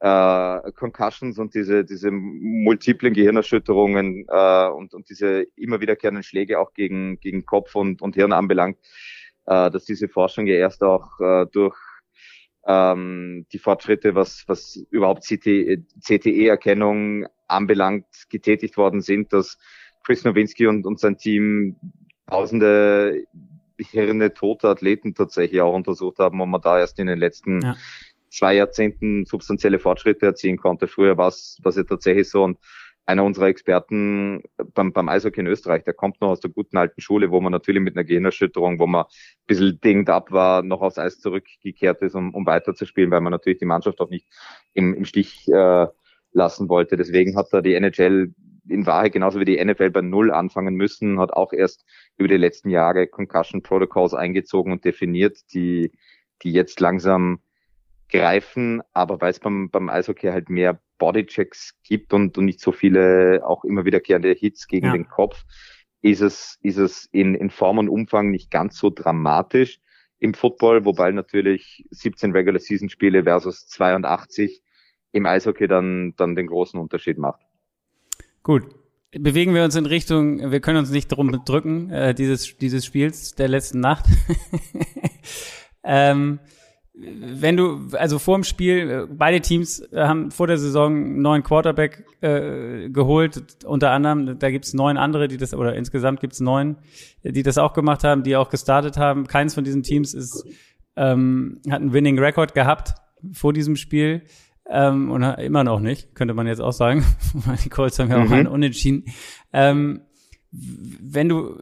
äh, 0.00 0.72
Concussions 0.72 1.38
und 1.38 1.54
diese, 1.54 1.84
diese 1.84 2.10
multiplen 2.10 3.14
Gehirnerschütterungen 3.14 4.26
äh, 4.28 4.68
und, 4.68 4.94
und 4.94 5.08
diese 5.08 5.46
immer 5.56 5.80
wiederkehrenden 5.80 6.22
Schläge 6.22 6.60
auch 6.60 6.74
gegen, 6.74 7.18
gegen 7.20 7.46
Kopf 7.46 7.74
und, 7.74 8.02
und 8.02 8.14
Hirn 8.14 8.32
anbelangt, 8.32 8.78
äh, 9.46 9.70
dass 9.70 9.84
diese 9.84 10.08
Forschung 10.08 10.46
ja 10.46 10.56
erst 10.56 10.82
auch 10.82 11.18
äh, 11.20 11.46
durch 11.50 11.76
ähm, 12.66 13.46
die 13.52 13.58
Fortschritte, 13.58 14.14
was, 14.14 14.44
was 14.46 14.76
überhaupt 14.90 15.24
CTE-Erkennung 15.24 17.26
anbelangt, 17.46 18.06
getätigt 18.28 18.76
worden 18.76 19.00
sind, 19.00 19.32
dass 19.32 19.56
Chris 20.04 20.24
Nowinski 20.24 20.66
und, 20.66 20.84
und 20.84 21.00
sein 21.00 21.16
Team 21.16 21.76
tausende 22.26 23.24
Hirne 23.78 24.34
tote 24.34 24.68
Athleten 24.68 25.14
tatsächlich 25.14 25.60
auch 25.60 25.74
untersucht 25.74 26.18
haben 26.18 26.40
und 26.40 26.50
man 26.50 26.60
da 26.60 26.78
erst 26.78 26.98
in 26.98 27.06
den 27.06 27.18
letzten 27.18 27.60
ja 27.60 27.76
zwei 28.30 28.54
Jahrzehnten 28.54 29.24
substanzielle 29.24 29.78
Fortschritte 29.78 30.26
erzielen 30.26 30.56
konnte. 30.56 30.88
Früher 30.88 31.16
war 31.16 31.28
es 31.28 31.58
ja 31.62 31.82
tatsächlich 31.84 32.28
so 32.28 32.44
und 32.44 32.58
einer 33.06 33.22
unserer 33.22 33.46
Experten 33.46 34.42
beim, 34.74 34.92
beim 34.92 35.08
Eishockey 35.08 35.40
in 35.40 35.46
Österreich, 35.46 35.84
der 35.84 35.94
kommt 35.94 36.20
noch 36.20 36.30
aus 36.30 36.40
der 36.40 36.50
guten 36.50 36.76
alten 36.76 37.00
Schule, 37.00 37.30
wo 37.30 37.40
man 37.40 37.52
natürlich 37.52 37.80
mit 37.80 37.96
einer 37.96 38.04
Gehirnerschütterung, 38.04 38.80
wo 38.80 38.86
man 38.88 39.04
ein 39.04 39.46
bisschen 39.46 39.80
dinged 39.80 40.10
ab 40.10 40.32
war, 40.32 40.62
noch 40.62 40.82
aufs 40.82 40.98
Eis 40.98 41.20
zurückgekehrt 41.20 42.02
ist, 42.02 42.16
um, 42.16 42.34
um 42.34 42.44
weiterzuspielen, 42.46 43.12
weil 43.12 43.20
man 43.20 43.30
natürlich 43.30 43.60
die 43.60 43.64
Mannschaft 43.64 44.00
auch 44.00 44.10
nicht 44.10 44.26
im, 44.74 44.92
im 44.92 45.04
Stich 45.04 45.46
äh, 45.48 45.86
lassen 46.32 46.68
wollte. 46.68 46.96
Deswegen 46.96 47.36
hat 47.36 47.46
da 47.52 47.60
die 47.60 47.74
NHL 47.74 48.34
in 48.68 48.86
Wahrheit 48.86 49.12
genauso 49.12 49.38
wie 49.38 49.44
die 49.44 49.64
NFL 49.64 49.90
bei 49.90 50.02
Null 50.02 50.32
anfangen 50.32 50.74
müssen, 50.74 51.20
hat 51.20 51.32
auch 51.32 51.52
erst 51.52 51.84
über 52.16 52.28
die 52.28 52.36
letzten 52.36 52.70
Jahre 52.70 53.06
Concussion 53.06 53.62
Protocols 53.62 54.14
eingezogen 54.14 54.72
und 54.72 54.84
definiert, 54.84 55.38
die, 55.54 55.92
die 56.42 56.52
jetzt 56.52 56.80
langsam 56.80 57.38
greifen, 58.08 58.82
aber 58.92 59.20
weil 59.20 59.30
es 59.30 59.40
beim, 59.40 59.70
beim 59.70 59.88
Eishockey 59.88 60.28
halt 60.28 60.48
mehr 60.48 60.80
Bodychecks 60.98 61.74
gibt 61.82 62.12
und, 62.12 62.38
und 62.38 62.44
nicht 62.44 62.60
so 62.60 62.72
viele 62.72 63.42
auch 63.44 63.64
immer 63.64 63.84
wiederkehrende 63.84 64.32
Hits 64.32 64.66
gegen 64.66 64.86
ja. 64.86 64.92
den 64.92 65.08
Kopf, 65.08 65.44
ist 66.02 66.20
es, 66.20 66.58
ist 66.62 66.78
es 66.78 67.08
in, 67.12 67.34
in 67.34 67.50
Form 67.50 67.78
und 67.78 67.88
Umfang 67.88 68.30
nicht 68.30 68.50
ganz 68.50 68.78
so 68.78 68.90
dramatisch 68.90 69.80
im 70.18 70.34
Football, 70.34 70.84
wobei 70.84 71.10
natürlich 71.10 71.84
17 71.90 72.32
Regular 72.32 72.60
Season 72.60 72.88
Spiele 72.88 73.24
versus 73.24 73.66
82 73.66 74.62
im 75.12 75.26
Eishockey 75.26 75.66
dann, 75.66 76.14
dann 76.16 76.36
den 76.36 76.46
großen 76.46 76.78
Unterschied 76.78 77.18
macht. 77.18 77.42
Gut. 78.42 78.64
Bewegen 79.12 79.54
wir 79.54 79.64
uns 79.64 79.76
in 79.76 79.86
Richtung, 79.86 80.50
wir 80.50 80.60
können 80.60 80.78
uns 80.78 80.90
nicht 80.90 81.08
drum 81.08 81.32
drücken, 81.44 81.90
äh, 81.90 82.14
dieses, 82.14 82.58
dieses 82.58 82.84
Spiels 82.84 83.34
der 83.34 83.48
letzten 83.48 83.80
Nacht. 83.80 84.04
ähm, 85.84 86.38
wenn 86.98 87.56
du, 87.58 87.88
also 87.92 88.18
vor 88.18 88.38
dem 88.38 88.44
Spiel, 88.44 88.90
äh, 88.90 89.06
beide 89.08 89.40
Teams 89.40 89.86
haben 89.94 90.30
vor 90.30 90.46
der 90.46 90.56
Saison 90.56 90.94
einen 90.94 91.22
neuen 91.22 91.42
Quarterback 91.42 92.04
äh, 92.22 92.88
geholt, 92.88 93.64
unter 93.66 93.90
anderem, 93.90 94.38
da 94.38 94.50
gibt's 94.50 94.72
neun 94.72 94.96
andere, 94.96 95.28
die 95.28 95.36
das, 95.36 95.52
oder 95.52 95.74
insgesamt 95.74 96.20
gibt's 96.20 96.40
neun, 96.40 96.76
die 97.22 97.42
das 97.42 97.58
auch 97.58 97.74
gemacht 97.74 98.02
haben, 98.02 98.22
die 98.22 98.36
auch 98.36 98.48
gestartet 98.48 98.96
haben. 98.96 99.26
Keins 99.26 99.54
von 99.54 99.64
diesen 99.64 99.82
Teams 99.82 100.14
ist, 100.14 100.46
ähm, 100.96 101.60
hat 101.68 101.80
einen 101.80 101.92
Winning 101.92 102.18
Record 102.18 102.54
gehabt 102.54 102.94
vor 103.32 103.52
diesem 103.52 103.76
Spiel. 103.76 104.22
Ähm, 104.68 105.10
und 105.10 105.22
immer 105.22 105.62
noch 105.62 105.80
nicht, 105.80 106.14
könnte 106.14 106.34
man 106.34 106.46
jetzt 106.46 106.60
auch 106.60 106.72
sagen. 106.72 107.04
die 107.64 107.68
Colts 107.68 107.98
haben 107.98 108.10
ja 108.10 108.18
auch 108.18 108.26
mhm. 108.26 108.32
einen 108.32 108.46
Unentschieden. 108.48 109.04
Ähm, 109.52 110.00
wenn 110.50 111.28
du 111.28 111.60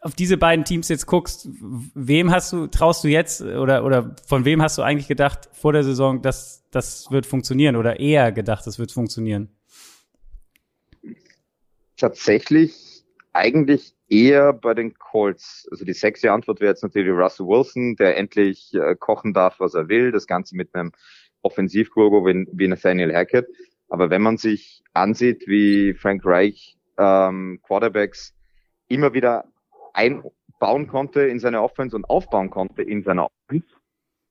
auf 0.00 0.14
diese 0.14 0.36
beiden 0.36 0.64
Teams 0.64 0.88
jetzt 0.88 1.06
guckst, 1.06 1.48
wem 1.94 2.30
hast 2.30 2.52
du, 2.52 2.66
traust 2.66 3.02
du 3.02 3.08
jetzt 3.08 3.42
oder, 3.42 3.84
oder 3.84 4.14
von 4.26 4.44
wem 4.44 4.62
hast 4.62 4.78
du 4.78 4.82
eigentlich 4.82 5.08
gedacht 5.08 5.48
vor 5.52 5.72
der 5.72 5.82
Saison, 5.84 6.22
dass 6.22 6.64
das 6.70 7.10
wird 7.10 7.26
funktionieren 7.26 7.76
oder 7.76 7.98
eher 7.98 8.32
gedacht, 8.32 8.66
das 8.66 8.78
wird 8.78 8.92
funktionieren? 8.92 9.48
Tatsächlich 11.96 13.04
eigentlich 13.32 13.94
eher 14.08 14.52
bei 14.52 14.74
den 14.74 14.94
Colts. 14.94 15.66
Also 15.70 15.84
die 15.84 15.92
sexy 15.92 16.28
Antwort 16.28 16.60
wäre 16.60 16.70
jetzt 16.70 16.82
natürlich 16.82 17.10
Russell 17.10 17.46
Wilson, 17.46 17.96
der 17.96 18.16
endlich 18.16 18.72
äh, 18.74 18.94
kochen 18.94 19.32
darf, 19.32 19.60
was 19.60 19.74
er 19.74 19.88
will. 19.88 20.12
Das 20.12 20.26
Ganze 20.26 20.56
mit 20.56 20.74
einem 20.74 20.92
Offensivgurgo 21.42 22.24
wie, 22.26 22.46
wie 22.52 22.68
Nathaniel 22.68 23.14
Hackett. 23.14 23.46
Aber 23.88 24.10
wenn 24.10 24.22
man 24.22 24.36
sich 24.36 24.82
ansieht, 24.92 25.44
wie 25.46 25.94
Frank 25.94 26.22
Reich 26.24 26.76
ähm, 26.98 27.60
Quarterbacks 27.62 28.34
immer 28.88 29.14
wieder 29.14 29.44
einbauen 29.96 30.86
konnte 30.86 31.22
in 31.22 31.38
seine 31.38 31.62
Offense 31.62 31.96
und 31.96 32.04
aufbauen 32.04 32.50
konnte 32.50 32.82
in 32.82 33.02
seiner 33.02 33.26
Offense. 33.26 33.66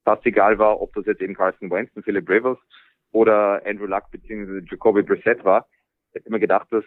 Fast 0.04 0.24
egal 0.24 0.58
war, 0.58 0.80
ob 0.80 0.94
das 0.94 1.06
jetzt 1.06 1.20
eben 1.20 1.34
Carson 1.34 1.70
Wentz 1.70 1.90
und 1.94 2.04
Philip 2.04 2.28
Rivers 2.28 2.58
oder 3.12 3.62
Andrew 3.66 3.86
Luck 3.86 4.10
bzw. 4.10 4.62
Jacoby 4.70 5.02
Brissett 5.02 5.44
war. 5.44 5.66
Ich 6.10 6.20
hätte 6.20 6.30
mir 6.30 6.40
gedacht, 6.40 6.68
dass 6.70 6.84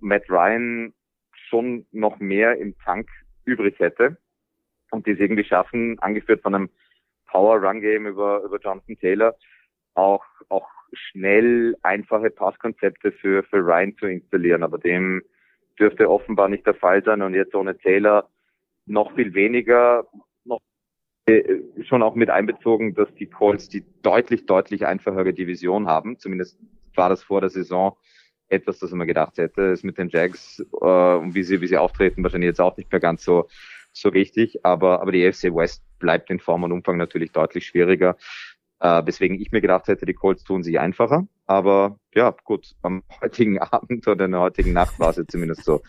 Matt 0.00 0.28
Ryan 0.28 0.92
schon 1.48 1.86
noch 1.92 2.18
mehr 2.18 2.58
im 2.58 2.76
Tank 2.78 3.08
übrig 3.44 3.78
hätte 3.78 4.18
und 4.90 5.06
die 5.06 5.12
es 5.12 5.18
irgendwie 5.18 5.44
schaffen, 5.44 5.98
angeführt 6.00 6.42
von 6.42 6.54
einem 6.54 6.70
Power-Run-Game 7.28 8.06
über, 8.06 8.42
über 8.42 8.58
Jonathan 8.58 8.98
Taylor, 8.98 9.34
auch, 9.94 10.24
auch 10.48 10.68
schnell 10.92 11.76
einfache 11.82 12.30
Passkonzepte 12.30 13.12
für, 13.12 13.42
für 13.44 13.58
Ryan 13.58 13.96
zu 13.96 14.06
installieren. 14.06 14.62
Aber 14.62 14.78
dem 14.78 15.22
dürfte 15.78 16.10
offenbar 16.10 16.48
nicht 16.48 16.66
der 16.66 16.74
Fall 16.74 17.02
sein 17.04 17.22
und 17.22 17.34
jetzt 17.34 17.54
ohne 17.54 17.76
Taylor 17.76 18.28
noch 18.86 19.14
viel 19.14 19.34
weniger, 19.34 20.06
noch 20.44 20.60
äh, 21.26 21.60
schon 21.84 22.02
auch 22.02 22.14
mit 22.14 22.30
einbezogen, 22.30 22.94
dass 22.94 23.14
die 23.14 23.26
Colts 23.26 23.68
die 23.68 23.84
deutlich, 24.02 24.46
deutlich 24.46 24.86
einfachere 24.86 25.32
Division 25.32 25.86
haben. 25.86 26.18
Zumindest 26.18 26.58
war 26.94 27.08
das 27.08 27.22
vor 27.22 27.40
der 27.40 27.50
Saison 27.50 27.96
etwas, 28.48 28.78
das 28.78 28.90
man 28.92 29.06
gedacht 29.06 29.38
hätte. 29.38 29.62
Ist 29.62 29.84
mit 29.84 29.98
den 29.98 30.08
Jags 30.08 30.64
äh, 30.80 31.14
und 31.14 31.34
wie 31.34 31.42
sie, 31.42 31.60
wie 31.60 31.66
sie 31.66 31.76
auftreten, 31.76 32.22
wahrscheinlich 32.22 32.48
jetzt 32.48 32.60
auch 32.60 32.76
nicht 32.76 32.90
mehr 32.90 33.00
ganz 33.00 33.24
so, 33.24 33.48
so 33.92 34.08
richtig. 34.08 34.64
Aber, 34.64 35.00
aber 35.00 35.12
die 35.12 35.26
AFC 35.26 35.54
West 35.54 35.82
bleibt 35.98 36.30
in 36.30 36.40
Form 36.40 36.64
und 36.64 36.72
Umfang 36.72 36.96
natürlich 36.96 37.32
deutlich 37.32 37.66
schwieriger. 37.66 38.16
Äh, 38.80 39.02
weswegen 39.06 39.40
ich 39.40 39.50
mir 39.50 39.60
gedacht 39.60 39.88
hätte, 39.88 40.06
die 40.06 40.14
Colts 40.14 40.44
tun 40.44 40.62
sich 40.62 40.78
einfacher. 40.78 41.26
Aber 41.46 41.98
ja, 42.18 42.34
gut, 42.44 42.74
am 42.82 43.02
heutigen 43.22 43.58
Abend 43.60 44.06
oder 44.06 44.26
in 44.26 44.32
der 44.32 44.40
heutigen 44.40 44.72
Nacht 44.72 44.98
war 44.98 45.10
es 45.10 45.16
jetzt 45.16 45.32
zumindest 45.32 45.64
so. 45.64 45.80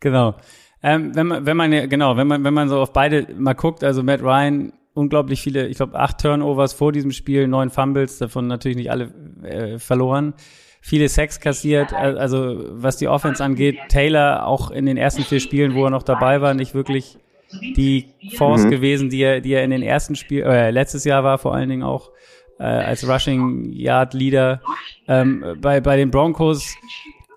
Genau. 0.00 0.34
Ähm, 0.82 1.14
wenn 1.14 1.26
man, 1.26 1.46
wenn 1.46 1.56
man, 1.56 1.88
genau, 1.88 2.16
wenn 2.16 2.26
man, 2.26 2.42
wenn 2.42 2.54
man 2.54 2.68
so 2.68 2.80
auf 2.80 2.92
beide 2.92 3.32
mal 3.36 3.54
guckt, 3.54 3.84
also 3.84 4.02
Matt 4.02 4.22
Ryan, 4.22 4.72
unglaublich 4.94 5.40
viele, 5.40 5.68
ich 5.68 5.76
glaube 5.76 5.98
acht 5.98 6.18
Turnovers 6.20 6.72
vor 6.72 6.92
diesem 6.92 7.12
Spiel, 7.12 7.46
neun 7.46 7.70
Fumbles, 7.70 8.18
davon 8.18 8.46
natürlich 8.46 8.76
nicht 8.76 8.90
alle 8.90 9.12
äh, 9.42 9.78
verloren 9.78 10.34
viele 10.82 11.08
Sex 11.08 11.40
kassiert. 11.40 11.94
Also 11.94 12.58
was 12.70 12.96
die 12.96 13.08
Offense 13.08 13.42
angeht, 13.42 13.78
Taylor 13.88 14.46
auch 14.46 14.70
in 14.70 14.84
den 14.84 14.96
ersten 14.96 15.22
vier 15.22 15.40
Spielen, 15.40 15.74
wo 15.74 15.84
er 15.84 15.90
noch 15.90 16.02
dabei 16.02 16.40
war, 16.40 16.54
nicht 16.54 16.74
wirklich 16.74 17.18
die 17.52 18.08
Force 18.36 18.64
mhm. 18.64 18.70
gewesen, 18.70 19.08
die 19.08 19.20
er, 19.20 19.40
die 19.40 19.52
er 19.52 19.62
in 19.62 19.70
den 19.70 19.82
ersten 19.82 20.16
Spielen, 20.16 20.46
äh, 20.46 20.70
letztes 20.70 21.04
Jahr 21.04 21.22
war 21.22 21.38
vor 21.38 21.54
allen 21.54 21.68
Dingen 21.68 21.82
auch 21.84 22.10
äh, 22.62 22.64
als 22.64 23.06
Rushing 23.06 23.72
Yard 23.72 24.14
Leader. 24.14 24.60
Ähm, 25.08 25.58
bei, 25.60 25.80
bei 25.80 25.96
den 25.96 26.10
Broncos 26.10 26.76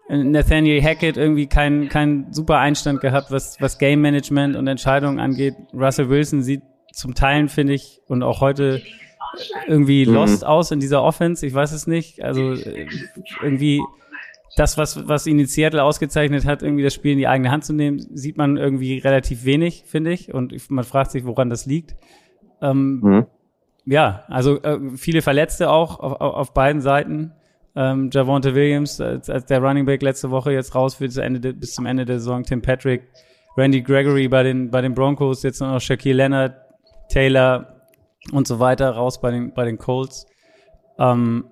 Nathaniel 0.07 0.83
Hackett 0.83 1.17
irgendwie 1.17 1.47
kein, 1.47 1.89
kein 1.89 2.31
super 2.31 2.59
Einstand 2.59 3.01
gehabt, 3.01 3.31
was, 3.31 3.59
was 3.59 3.79
Game 3.79 4.01
Management 4.01 4.55
und 4.55 4.67
Entscheidungen 4.67 5.19
angeht. 5.19 5.55
Russell 5.73 6.09
Wilson 6.09 6.43
sieht 6.43 6.61
zum 6.93 7.15
Teilen, 7.15 7.49
finde 7.49 7.73
ich, 7.73 8.01
und 8.07 8.21
auch 8.21 8.39
heute 8.39 8.83
irgendwie 9.67 10.05
mhm. 10.05 10.13
lost 10.13 10.45
aus 10.45 10.69
in 10.69 10.79
dieser 10.79 11.01
Offense. 11.01 11.45
Ich 11.45 11.55
weiß 11.55 11.71
es 11.71 11.87
nicht. 11.87 12.23
Also 12.23 12.53
äh, 12.53 12.87
irgendwie 13.41 13.81
das, 14.55 14.77
was, 14.77 15.07
was 15.07 15.25
ihn 15.25 15.39
in 15.39 15.47
Seattle 15.47 15.83
ausgezeichnet 15.83 16.45
hat, 16.45 16.61
irgendwie 16.61 16.83
das 16.83 16.93
Spiel 16.93 17.13
in 17.13 17.17
die 17.17 17.27
eigene 17.27 17.49
Hand 17.49 17.65
zu 17.65 17.73
nehmen, 17.73 17.99
sieht 18.13 18.37
man 18.37 18.57
irgendwie 18.57 18.99
relativ 18.99 19.43
wenig, 19.43 19.85
finde 19.87 20.13
ich. 20.13 20.31
Und 20.31 20.69
man 20.69 20.83
fragt 20.83 21.11
sich, 21.11 21.25
woran 21.25 21.49
das 21.49 21.65
liegt. 21.65 21.95
Ähm, 22.61 22.99
mhm. 23.01 23.25
Ja, 23.85 24.23
also 24.27 24.61
äh, 24.63 24.79
viele 24.95 25.21
Verletzte 25.21 25.69
auch 25.69 25.99
auf, 25.99 26.19
auf 26.21 26.53
beiden 26.53 26.81
Seiten. 26.81 27.33
Ähm, 27.75 28.09
Javonte 28.11 28.55
Williams 28.55 29.01
als, 29.01 29.29
als 29.29 29.45
der 29.45 29.61
Running 29.61 29.85
Back 29.85 30.01
letzte 30.01 30.31
Woche 30.31 30.53
jetzt 30.53 30.73
raus 30.75 30.95
für 30.95 31.05
das 31.05 31.17
Ende 31.17 31.53
bis 31.53 31.73
zum 31.73 31.85
Ende 31.85 32.05
der 32.05 32.19
Saison. 32.19 32.43
Tim 32.43 32.61
Patrick, 32.61 33.03
Randy 33.57 33.81
Gregory 33.81 34.27
bei 34.27 34.43
den, 34.43 34.71
bei 34.71 34.81
den 34.81 34.93
Broncos, 34.93 35.43
jetzt 35.43 35.59
noch 35.59 35.79
Shaquille 35.79 36.15
Leonard, 36.15 36.55
Taylor, 37.09 37.75
und 38.31 38.47
so 38.47 38.59
weiter 38.59 38.89
raus 38.91 39.21
bei 39.21 39.31
den, 39.31 39.53
bei 39.53 39.65
den 39.65 39.77
Colts. 39.77 40.25
Ähm, 40.97 41.45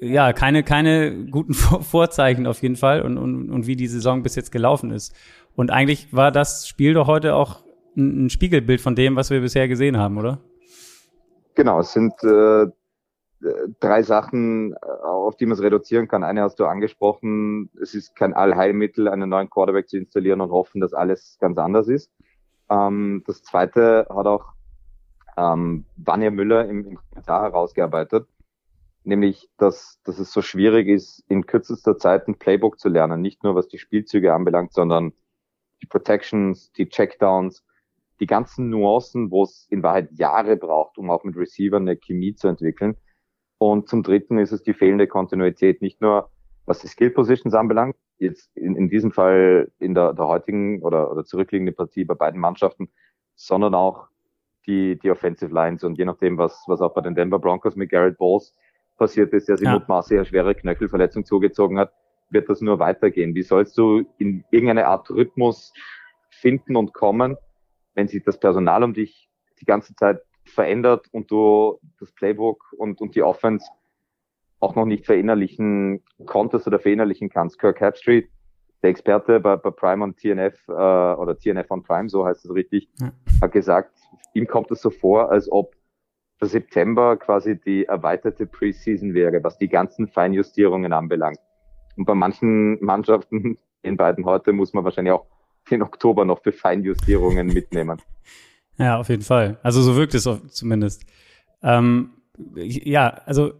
ja, 0.00 0.32
keine, 0.32 0.62
keine 0.62 1.26
guten 1.26 1.54
Vorzeichen 1.54 2.46
auf 2.46 2.62
jeden 2.62 2.76
Fall 2.76 3.02
und, 3.02 3.16
und, 3.16 3.50
und 3.50 3.66
wie 3.66 3.76
die 3.76 3.86
Saison 3.86 4.22
bis 4.22 4.34
jetzt 4.34 4.52
gelaufen 4.52 4.90
ist. 4.90 5.14
Und 5.54 5.70
eigentlich 5.70 6.12
war 6.12 6.32
das 6.32 6.66
Spiel 6.66 6.94
doch 6.94 7.06
heute 7.06 7.34
auch 7.34 7.64
ein, 7.96 8.26
ein 8.26 8.30
Spiegelbild 8.30 8.80
von 8.80 8.96
dem, 8.96 9.16
was 9.16 9.30
wir 9.30 9.40
bisher 9.40 9.68
gesehen 9.68 9.96
haben, 9.96 10.18
oder? 10.18 10.40
Genau, 11.54 11.80
es 11.80 11.92
sind 11.92 12.12
äh, 12.24 12.66
drei 13.80 14.02
Sachen, 14.02 14.74
auf 14.76 15.36
die 15.36 15.46
man 15.46 15.54
es 15.54 15.62
reduzieren 15.62 16.08
kann. 16.08 16.24
Eine 16.24 16.42
hast 16.42 16.58
du 16.58 16.66
angesprochen, 16.66 17.70
es 17.80 17.94
ist 17.94 18.16
kein 18.16 18.34
Allheilmittel, 18.34 19.08
einen 19.08 19.28
neuen 19.28 19.50
Quarterback 19.50 19.88
zu 19.88 19.98
installieren 19.98 20.40
und 20.40 20.50
hoffen, 20.50 20.80
dass 20.80 20.94
alles 20.94 21.36
ganz 21.40 21.58
anders 21.58 21.88
ist. 21.88 22.10
Ähm, 22.70 23.22
das 23.26 23.42
zweite 23.42 24.06
hat 24.08 24.26
auch 24.26 24.52
ähm, 25.36 25.84
Vanja 25.96 26.30
Müller 26.30 26.68
im, 26.68 26.86
im 26.86 26.98
Kommentar 27.10 27.42
herausgearbeitet, 27.42 28.26
nämlich, 29.04 29.48
dass, 29.58 30.00
dass 30.04 30.18
es 30.18 30.32
so 30.32 30.42
schwierig 30.42 30.88
ist, 30.88 31.24
in 31.28 31.46
kürzester 31.46 31.98
Zeit 31.98 32.28
ein 32.28 32.38
Playbook 32.38 32.78
zu 32.78 32.88
lernen, 32.88 33.20
nicht 33.20 33.42
nur 33.42 33.54
was 33.54 33.68
die 33.68 33.78
Spielzüge 33.78 34.32
anbelangt, 34.32 34.72
sondern 34.72 35.12
die 35.82 35.86
Protections, 35.86 36.72
die 36.72 36.88
Checkdowns, 36.88 37.64
die 38.24 38.26
ganzen 38.26 38.70
Nuancen, 38.70 39.30
wo 39.30 39.42
es 39.42 39.66
in 39.68 39.82
Wahrheit 39.82 40.08
Jahre 40.12 40.56
braucht, 40.56 40.96
um 40.96 41.10
auch 41.10 41.24
mit 41.24 41.36
Receivern 41.36 41.82
eine 41.82 41.98
Chemie 41.98 42.34
zu 42.34 42.48
entwickeln. 42.48 42.96
Und 43.58 43.86
zum 43.86 44.02
Dritten 44.02 44.38
ist 44.38 44.50
es 44.50 44.62
die 44.62 44.72
fehlende 44.72 45.06
Kontinuität, 45.06 45.82
nicht 45.82 46.00
nur 46.00 46.30
was 46.64 46.78
die 46.78 46.88
Skill 46.88 47.10
Positions 47.10 47.52
anbelangt, 47.52 47.96
jetzt 48.16 48.56
in, 48.56 48.76
in 48.76 48.88
diesem 48.88 49.12
Fall 49.12 49.70
in 49.78 49.94
der, 49.94 50.14
der 50.14 50.26
heutigen 50.26 50.80
oder, 50.82 51.10
oder 51.10 51.24
zurückliegenden 51.24 51.74
Partie 51.74 52.06
bei 52.06 52.14
beiden 52.14 52.40
Mannschaften, 52.40 52.88
sondern 53.34 53.74
auch 53.74 54.08
die, 54.66 54.98
die 54.98 55.10
Offensive 55.10 55.52
Lines 55.52 55.84
und 55.84 55.98
je 55.98 56.06
nachdem, 56.06 56.38
was, 56.38 56.64
was 56.66 56.80
auch 56.80 56.94
bei 56.94 57.02
den 57.02 57.14
Denver 57.14 57.38
Broncos 57.38 57.76
mit 57.76 57.90
Garrett 57.90 58.16
Bowles 58.16 58.54
passiert 58.96 59.34
ist, 59.34 59.50
der 59.50 59.58
sich 59.58 59.66
ja. 59.66 59.74
mutmaßlich 59.74 60.18
eine 60.18 60.24
schwere 60.24 60.54
Knöchelverletzung 60.54 61.26
zugezogen 61.26 61.78
hat, 61.78 61.92
wird 62.30 62.48
das 62.48 62.62
nur 62.62 62.78
weitergehen. 62.78 63.34
Wie 63.34 63.42
sollst 63.42 63.76
du 63.76 64.06
in 64.16 64.44
irgendeine 64.50 64.86
Art 64.86 65.10
Rhythmus 65.10 65.74
finden 66.30 66.74
und 66.76 66.94
kommen, 66.94 67.36
wenn 67.94 68.08
sich 68.08 68.22
das 68.22 68.38
Personal 68.38 68.82
um 68.82 68.94
dich 68.94 69.28
die 69.60 69.64
ganze 69.64 69.94
Zeit 69.94 70.20
verändert 70.44 71.06
und 71.12 71.30
du 71.30 71.78
das 71.98 72.12
Playbook 72.12 72.74
und, 72.76 73.00
und 73.00 73.14
die 73.14 73.22
Offense 73.22 73.66
auch 74.60 74.74
noch 74.74 74.84
nicht 74.84 75.06
verinnerlichen 75.06 76.02
konntest 76.26 76.66
oder 76.66 76.78
verinnerlichen 76.78 77.28
kannst. 77.28 77.58
Kirk 77.58 77.80
Herbstreit 77.80 78.28
der 78.82 78.90
Experte 78.90 79.40
bei, 79.40 79.56
bei 79.56 79.70
Prime 79.70 80.04
und 80.04 80.18
TNF 80.18 80.68
äh, 80.68 80.72
oder 80.72 81.38
TNF 81.38 81.70
on 81.70 81.82
Prime, 81.82 82.08
so 82.08 82.26
heißt 82.26 82.44
es 82.44 82.54
richtig, 82.54 82.88
ja. 83.00 83.12
hat 83.40 83.52
gesagt, 83.52 83.98
ihm 84.34 84.46
kommt 84.46 84.70
es 84.70 84.82
so 84.82 84.90
vor, 84.90 85.30
als 85.30 85.50
ob 85.50 85.74
der 86.40 86.48
September 86.48 87.16
quasi 87.16 87.58
die 87.58 87.86
erweiterte 87.86 88.46
Preseason 88.46 89.14
wäre, 89.14 89.42
was 89.42 89.56
die 89.56 89.68
ganzen 89.68 90.06
Feinjustierungen 90.06 90.92
anbelangt. 90.92 91.38
Und 91.96 92.04
bei 92.04 92.14
manchen 92.14 92.82
Mannschaften, 92.84 93.58
in 93.82 93.96
beiden 93.96 94.26
heute, 94.26 94.52
muss 94.52 94.74
man 94.74 94.84
wahrscheinlich 94.84 95.12
auch 95.12 95.26
den 95.70 95.82
Oktober 95.82 96.24
noch 96.24 96.42
für 96.42 96.52
Feinjustierungen 96.52 97.46
mitnehmen. 97.46 98.00
Ja, 98.76 98.98
auf 98.98 99.08
jeden 99.08 99.22
Fall. 99.22 99.58
Also 99.62 99.82
so 99.82 99.96
wirkt 99.96 100.14
es 100.14 100.28
zumindest. 100.50 101.04
Ähm, 101.62 102.10
ja, 102.56 103.08
also 103.26 103.52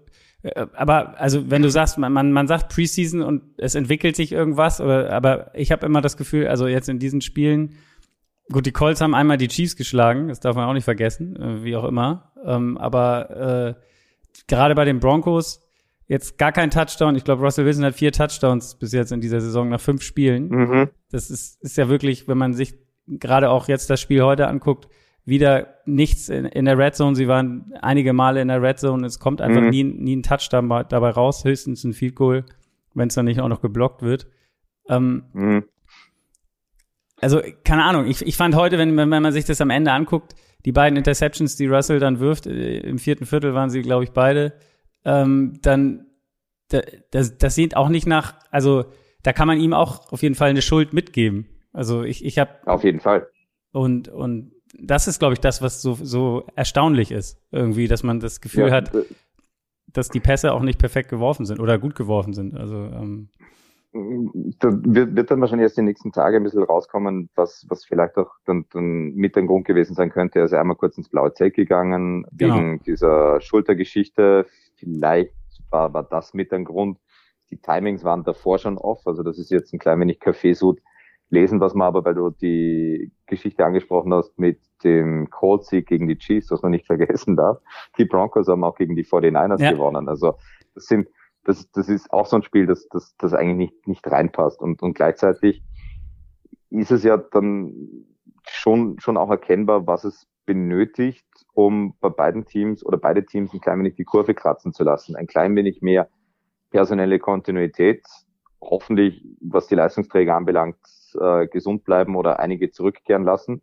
äh, 0.43 0.67
aber 0.75 1.19
also 1.21 1.51
wenn 1.51 1.63
du 1.63 1.71
sagst, 1.71 1.99
man, 1.99 2.13
man, 2.13 2.33
man 2.33 2.47
sagt 2.47 2.73
Preseason 2.73 3.23
und 3.23 3.43
es 3.57 3.75
entwickelt 3.75 4.17
sich 4.17 4.33
irgendwas, 4.33 4.81
oder 4.81 5.13
aber 5.13 5.51
ich 5.55 5.73
habe 5.73 5.87
immer 5.87 6.01
das 6.01 6.17
Gefühl, 6.17 6.49
also 6.49 6.67
jetzt 6.67 6.89
in 6.89 6.99
diesen 6.99 7.21
Spielen, 7.21 7.77
gut, 8.53 8.67
die 8.67 8.73
Colts 8.73 9.01
haben 9.01 9.15
einmal 9.15 9.39
die 9.39 9.49
Chiefs 9.49 9.77
geschlagen, 9.77 10.29
das 10.29 10.41
darf 10.41 10.55
man 10.55 10.69
auch 10.69 10.75
nicht 10.75 10.85
vergessen, 10.85 11.37
äh, 11.41 11.65
wie 11.65 11.77
auch 11.77 11.85
immer. 11.85 12.33
Ähm, 12.45 12.77
aber 12.79 13.77
äh, 13.77 13.81
gerade 14.47 14.75
bei 14.75 14.85
den 14.85 15.01
Broncos 15.01 15.64
jetzt 16.07 16.39
gar 16.39 16.53
kein 16.53 16.71
Touchdown. 16.71 17.17
Ich 17.17 17.25
glaube, 17.25 17.43
Russell 17.43 17.65
Wilson 17.65 17.85
hat 17.85 17.95
vier 17.95 18.13
Touchdowns 18.13 18.77
bis 18.77 18.93
jetzt 18.93 19.13
in 19.13 19.21
dieser 19.21 19.41
Saison 19.41 19.69
nach 19.69 19.81
fünf 19.81 20.03
Spielen. 20.03 20.49
Mhm. 20.49 20.91
Das 21.11 21.31
ist, 21.31 21.63
ist 21.63 21.77
ja 21.77 21.89
wirklich, 21.89 22.29
wenn 22.29 22.39
man 22.39 22.55
sich 22.55 22.75
gerade 23.07 23.51
auch 23.51 23.69
jetzt 23.69 23.91
das 23.91 24.01
Spiel 24.01 24.23
heute 24.23 24.49
anguckt, 24.49 24.89
wieder 25.27 25.79
nichts 25.87 26.29
in, 26.29 26.45
in, 26.45 26.67
der 26.67 26.77
Red 26.77 26.95
Zone. 26.95 27.17
Sie 27.17 27.29
waren 27.29 27.73
einige 27.81 28.13
Male 28.13 28.43
in 28.43 28.49
der 28.49 28.61
Red 28.61 28.79
Zone. 28.79 29.07
Es 29.07 29.19
kommt 29.19 29.41
einfach 29.41 29.63
mhm. 29.63 29.71
nie, 29.71 29.85
nie 29.85 30.17
ein 30.17 30.23
Touchdown 30.23 30.69
dabei 30.69 31.11
raus, 31.11 31.45
höchstens 31.45 31.85
ein 31.85 31.95
Field 31.95 32.15
Goal, 32.15 32.45
wenn 32.93 33.09
es 33.09 33.15
dann 33.15 33.25
nicht 33.25 33.41
auch 33.41 33.49
noch 33.49 33.63
geblockt 33.63 34.03
wird. 34.03 34.27
Ähm, 34.89 35.25
mhm. 35.33 35.65
Also, 37.21 37.41
keine 37.65 37.85
Ahnung, 37.85 38.07
ich, 38.07 38.27
ich 38.27 38.37
fand 38.37 38.55
heute, 38.55 38.77
wenn, 38.77 38.97
wenn 38.97 39.09
man 39.09 39.33
sich 39.33 39.47
das 39.47 39.61
am 39.63 39.71
Ende 39.71 39.93
anguckt, 39.93 40.35
die 40.67 40.73
beiden 40.73 40.97
Interceptions, 40.97 41.57
die 41.57 41.67
Russell 41.67 42.01
dann 42.01 42.21
wirft, 42.21 42.47
äh, 42.47 42.79
im 42.81 42.99
vierten 42.99 43.25
Viertel 43.25 43.55
waren 43.55 43.71
sie, 43.71 43.81
glaube 43.81 44.05
ich, 44.05 44.11
beide, 44.11 44.53
ähm, 45.05 45.59
dann, 45.63 46.07
das, 47.11 47.39
das 47.39 47.55
sieht 47.55 47.77
auch 47.77 47.89
nicht 47.89 48.07
nach, 48.07 48.35
also 48.51 48.85
da 49.23 49.33
kann 49.33 49.47
man 49.47 49.59
ihm 49.59 49.73
auch 49.73 50.13
auf 50.13 50.23
jeden 50.23 50.35
Fall 50.35 50.51
eine 50.51 50.63
Schuld 50.63 50.93
mitgeben. 50.93 51.47
Also 51.73 52.03
ich, 52.03 52.25
ich 52.25 52.39
habe 52.39 52.51
auf 52.67 52.85
jeden 52.85 53.01
Fall 53.01 53.27
und 53.73 54.09
und 54.09 54.53
das 54.79 55.07
ist, 55.07 55.19
glaube 55.19 55.35
ich, 55.35 55.41
das, 55.41 55.63
was 55.63 55.83
so, 55.83 55.95
so 55.95 56.45
erstaunlich 56.57 57.13
ist, 57.13 57.41
irgendwie, 57.53 57.89
dass 57.89 58.03
man 58.03 58.21
das 58.21 58.41
Gefühl 58.41 58.69
ja, 58.69 58.75
hat, 58.75 58.91
dass 59.87 60.09
die 60.09 60.21
Pässe 60.21 60.53
auch 60.53 60.63
nicht 60.63 60.79
perfekt 60.79 61.09
geworfen 61.09 61.47
sind 61.47 61.61
oder 61.61 61.79
gut 61.79 61.95
geworfen 61.95 62.33
sind. 62.33 62.57
Also 62.57 62.77
ähm, 62.77 63.29
da 64.59 64.71
wird, 64.73 65.15
wird 65.15 65.31
dann 65.31 65.41
wahrscheinlich 65.41 65.65
erst 65.65 65.79
die 65.79 65.83
nächsten 65.83 66.11
Tage 66.11 66.39
ein 66.39 66.43
bisschen 66.43 66.65
rauskommen, 66.65 67.31
was, 67.37 67.65
was 67.69 67.85
vielleicht 67.85 68.17
auch 68.17 68.33
dann, 68.45 68.65
dann 68.73 69.15
mit 69.15 69.37
dem 69.37 69.47
Grund 69.47 69.67
gewesen 69.67 69.95
sein 69.95 70.11
könnte. 70.11 70.41
Er 70.41 70.47
ist 70.47 70.55
einmal 70.55 70.77
kurz 70.77 70.99
ins 70.99 71.09
blaue 71.09 71.33
Zelt 71.33 71.55
gegangen, 71.55 72.27
genau. 72.33 72.57
wegen 72.57 72.81
dieser 72.81 73.41
Schultergeschichte. 73.41 74.47
Vielleicht 74.77 75.35
war, 75.71 75.93
war 75.93 76.05
das 76.05 76.35
mit 76.35 76.53
dem 76.53 76.65
Grund. 76.65 76.99
Die 77.51 77.59
Timings 77.59 78.05
waren 78.05 78.25
davor 78.25 78.59
schon 78.59 78.79
off, 78.79 79.07
also 79.07 79.23
das 79.23 79.39
ist 79.39 79.51
jetzt 79.51 79.73
ein 79.73 79.79
klein 79.79 80.01
wenig 80.01 80.19
Kaffeesud 80.19 80.81
lesen, 81.31 81.61
was 81.61 81.75
man 81.75 81.89
aber, 81.89 82.05
weil 82.05 82.15
du 82.15 82.31
die 82.31 83.13
Geschichte 83.27 83.65
angesprochen 83.65 84.13
hast 84.13 84.39
mit 84.39 84.61
dem 84.83 85.31
Cold-Sieg 85.31 85.87
gegen 85.87 86.07
die 86.09 86.19
Chiefs, 86.19 86.51
was 86.51 86.63
man 86.63 86.71
nicht 86.73 86.87
vergessen 86.87 87.37
darf. 87.37 87.59
Die 87.99 88.05
Broncos 88.05 88.49
haben 88.49 88.65
auch 88.65 88.77
gegen 88.77 88.97
die 88.97 89.05
49ers 89.05 89.61
ja. 89.61 89.73
gewonnen. 89.73 90.09
Also 90.09 90.39
das 90.75 90.87
sind 90.87 91.09
das, 91.45 91.71
das 91.73 91.89
ist 91.89 92.11
auch 92.13 92.27
so 92.27 92.37
ein 92.37 92.43
Spiel, 92.43 92.67
das, 92.67 92.89
das, 92.89 93.15
das 93.19 93.35
eigentlich 93.35 93.57
nicht, 93.57 93.89
nicht 93.89 94.07
reinpasst. 94.07 94.61
Und, 94.61 94.83
und 94.83 94.95
gleichzeitig 94.95 95.63
ist 96.71 96.91
es 96.91 97.05
ja 97.05 97.17
dann 97.17 97.73
schon, 98.49 98.99
schon 98.99 99.17
auch 99.17 99.31
erkennbar, 99.31 99.87
was 99.87 100.05
es 100.05 100.27
benötigt, 100.47 101.27
um 101.53 101.95
bei 102.01 102.09
beiden 102.09 102.47
Teams 102.47 102.85
oder 102.85 102.99
beide 102.99 103.25
Teams 103.25 103.53
ein 103.53 103.61
klein 103.61 103.79
wenig 103.79 103.95
die 103.95 104.05
Kurve 104.05 104.35
kratzen 104.35 104.73
zu 104.73 104.85
lassen. 104.85 105.17
Ein 105.17 105.27
klein 105.27 105.57
wenig 105.57 105.83
mehr 105.83 106.09
personelle 106.71 107.19
Kontinuität, 107.19 108.05
hoffentlich, 108.61 109.25
was 109.41 109.69
die 109.69 109.75
Leistungsträger 109.75 110.35
anbelangt, 110.35 110.79
äh, 111.21 111.47
gesund 111.47 111.85
bleiben 111.85 112.17
oder 112.17 112.41
einige 112.41 112.71
zurückkehren 112.71 113.25
lassen. 113.25 113.63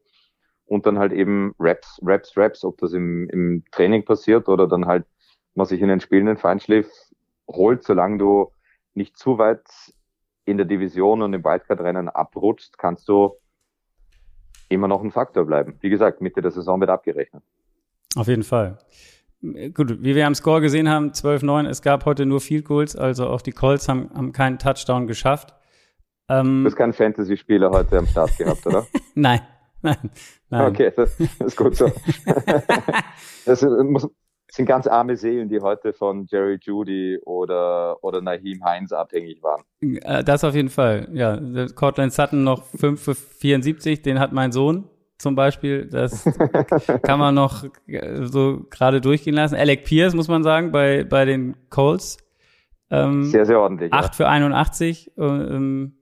Und 0.66 0.86
dann 0.86 1.00
halt 1.00 1.12
eben 1.12 1.54
Raps, 1.60 2.00
Raps, 2.02 2.38
Raps, 2.38 2.64
ob 2.64 2.78
das 2.78 2.94
im, 2.94 3.30
im 3.30 3.64
Training 3.72 4.06
passiert 4.06 4.48
oder 4.48 4.68
dann 4.68 4.86
halt 4.86 5.06
man 5.54 5.66
sich 5.66 5.82
in 5.82 5.90
den 5.90 6.00
Spielen 6.00 6.28
den 6.28 6.38
Feinschliff 6.38 6.90
holt, 7.48 7.84
solange 7.84 8.18
du 8.18 8.52
nicht 8.94 9.18
zu 9.18 9.38
weit 9.38 9.68
in 10.46 10.58
der 10.58 10.66
Division 10.66 11.22
und 11.22 11.34
im 11.34 11.44
Wildcard-Rennen 11.44 12.10
abrutschst, 12.10 12.78
kannst 12.78 13.08
du 13.10 13.36
immer 14.72 14.88
noch 14.88 15.04
ein 15.04 15.12
Faktor 15.12 15.46
bleiben. 15.46 15.76
Wie 15.82 15.90
gesagt, 15.90 16.22
Mitte 16.22 16.42
der 16.42 16.52
Saison 16.52 16.80
wird 16.80 16.90
abgerechnet. 16.90 17.44
Auf 18.16 18.28
jeden 18.28 18.44
Fall. 18.44 18.78
Gut, 19.42 20.04
wie 20.04 20.16
wir 20.16 20.28
am 20.28 20.36
Score 20.36 20.62
gesehen 20.62 20.88
haben, 20.88 21.12
12-9, 21.12 21.68
es 21.68 21.82
gab 21.82 22.06
heute 22.06 22.28
nur 22.28 22.42
Field 22.42 22.66
Goals, 22.66 22.96
also 22.96 23.28
auch 23.28 23.42
die 23.42 23.52
Colts 23.52 23.90
haben, 23.90 24.12
haben 24.14 24.34
keinen 24.34 24.60
Touchdown 24.60 25.08
geschafft. 25.08 25.56
Ähm, 26.30 26.64
du 26.64 26.70
hast 26.70 26.76
keinen 26.76 26.94
Fantasy-Spieler 26.94 27.72
heute 27.72 27.98
am 27.98 28.06
Start 28.06 28.38
gehabt, 28.38 28.66
oder? 28.68 28.86
nein, 29.16 29.42
nein, 29.82 29.98
nein. 30.50 30.72
Okay, 30.72 30.94
das, 30.96 31.18
das 31.18 31.40
ist 31.40 31.58
gut 31.58 31.76
so. 31.76 31.92
das 33.46 33.62
muss, 33.64 34.08
sind 34.52 34.66
ganz 34.66 34.86
arme 34.86 35.16
Seelen, 35.16 35.48
die 35.48 35.62
heute 35.62 35.94
von 35.94 36.26
Jerry 36.30 36.60
Judy 36.62 37.20
oder, 37.26 38.04
oder 38.04 38.22
Naheem 38.22 38.64
Heinz 38.64 38.92
abhängig 38.92 39.42
waren. 39.42 39.64
Äh, 39.82 40.24
das 40.24 40.44
auf 40.44 40.54
jeden 40.54 40.70
Fall, 40.70 41.08
ja. 41.14 41.40
Cortland 41.74 42.12
Sutton 42.12 42.44
noch 42.44 42.66
5 42.66 43.02
für 43.02 43.16
74, 43.16 44.02
den 44.02 44.20
hat 44.20 44.34
mein 44.34 44.52
Sohn 44.52 44.90
zum 45.18 45.36
Beispiel. 45.36 45.88
Das 45.88 46.26
kann 47.04 47.20
man 47.20 47.34
noch 47.34 47.64
äh, 47.88 48.26
so 48.26 48.66
gerade 48.70 49.00
durchgehen 49.00 49.36
lassen. 49.36 49.56
Alec 49.56 49.86
Pierce, 49.86 50.16
muss 50.16 50.28
man 50.28 50.44
sagen, 50.44 50.72
bei, 50.72 51.06
bei 51.06 51.24
den 51.24 51.56
Colts. 51.70 52.18
Ähm, 52.90 53.24
sehr, 53.24 53.46
sehr 53.46 53.60
ordentlich. 53.60 53.94
8 53.94 54.06
ja. 54.06 54.12
für 54.12 54.28
81. 54.28 55.14
Ähm, 55.18 55.94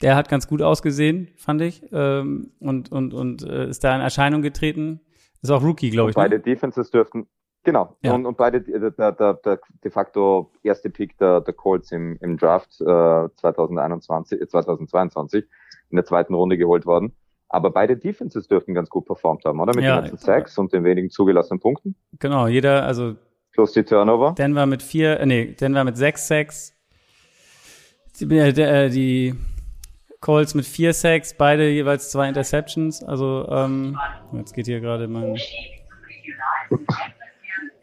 der 0.00 0.14
hat 0.14 0.28
ganz 0.28 0.46
gut 0.46 0.62
ausgesehen, 0.62 1.28
fand 1.36 1.60
ich. 1.60 1.82
Ähm, 1.92 2.52
und 2.60 2.92
und, 2.92 3.14
und 3.14 3.42
äh, 3.42 3.68
ist 3.68 3.82
da 3.82 3.96
in 3.96 4.00
Erscheinung 4.00 4.42
getreten. 4.42 5.00
Ist 5.42 5.50
auch 5.50 5.62
Rookie, 5.62 5.90
glaube 5.90 6.10
ich. 6.10 6.16
Beide 6.16 6.36
ne? 6.36 6.42
Defenses 6.42 6.90
dürften, 6.90 7.26
Genau. 7.62 7.96
Ja. 8.02 8.14
Und, 8.14 8.24
und 8.24 8.36
beide 8.36 8.62
der, 8.62 8.90
der, 8.90 9.34
der, 9.34 9.60
de 9.84 9.90
facto 9.90 10.50
erste 10.62 10.88
Pick 10.88 11.18
der, 11.18 11.40
der 11.42 11.54
Colts 11.54 11.92
im, 11.92 12.16
im 12.20 12.38
Draft 12.38 12.80
äh, 12.80 13.28
2021, 13.36 14.40
äh, 14.40 14.48
2022 14.48 15.44
in 15.90 15.96
der 15.96 16.04
zweiten 16.04 16.34
Runde 16.34 16.56
geholt 16.56 16.86
worden. 16.86 17.12
Aber 17.48 17.70
beide 17.70 17.96
Defenses 17.96 18.46
dürften 18.46 18.74
ganz 18.74 18.88
gut 18.88 19.06
performt 19.06 19.44
haben, 19.44 19.60
oder? 19.60 19.74
Mit 19.74 19.84
ja, 19.84 19.96
den 19.96 20.10
ganzen 20.10 20.24
Sacks 20.24 20.56
und 20.56 20.72
den 20.72 20.84
wenigen 20.84 21.10
zugelassenen 21.10 21.60
Punkten. 21.60 21.96
Genau, 22.18 22.46
jeder, 22.46 22.84
also 22.84 23.16
plus 23.52 23.72
die 23.72 23.82
Turnover. 23.82 24.34
Denver 24.38 24.66
mit 24.66 24.82
vier, 24.82 25.20
äh, 25.20 25.26
nee, 25.26 25.46
Denver 25.46 25.84
mit 25.84 25.96
sechs 25.96 26.28
Sacks. 26.28 26.74
Die, 28.20 28.38
äh, 28.38 28.88
die 28.88 29.34
Colts 30.20 30.54
mit 30.54 30.64
vier 30.64 30.94
Sacks, 30.94 31.34
beide 31.34 31.68
jeweils 31.68 32.10
zwei 32.10 32.28
Interceptions. 32.28 33.02
Also 33.02 33.48
ähm, 33.50 33.98
jetzt 34.32 34.54
geht 34.54 34.66
hier 34.66 34.80
gerade 34.80 35.08
mein 35.08 35.36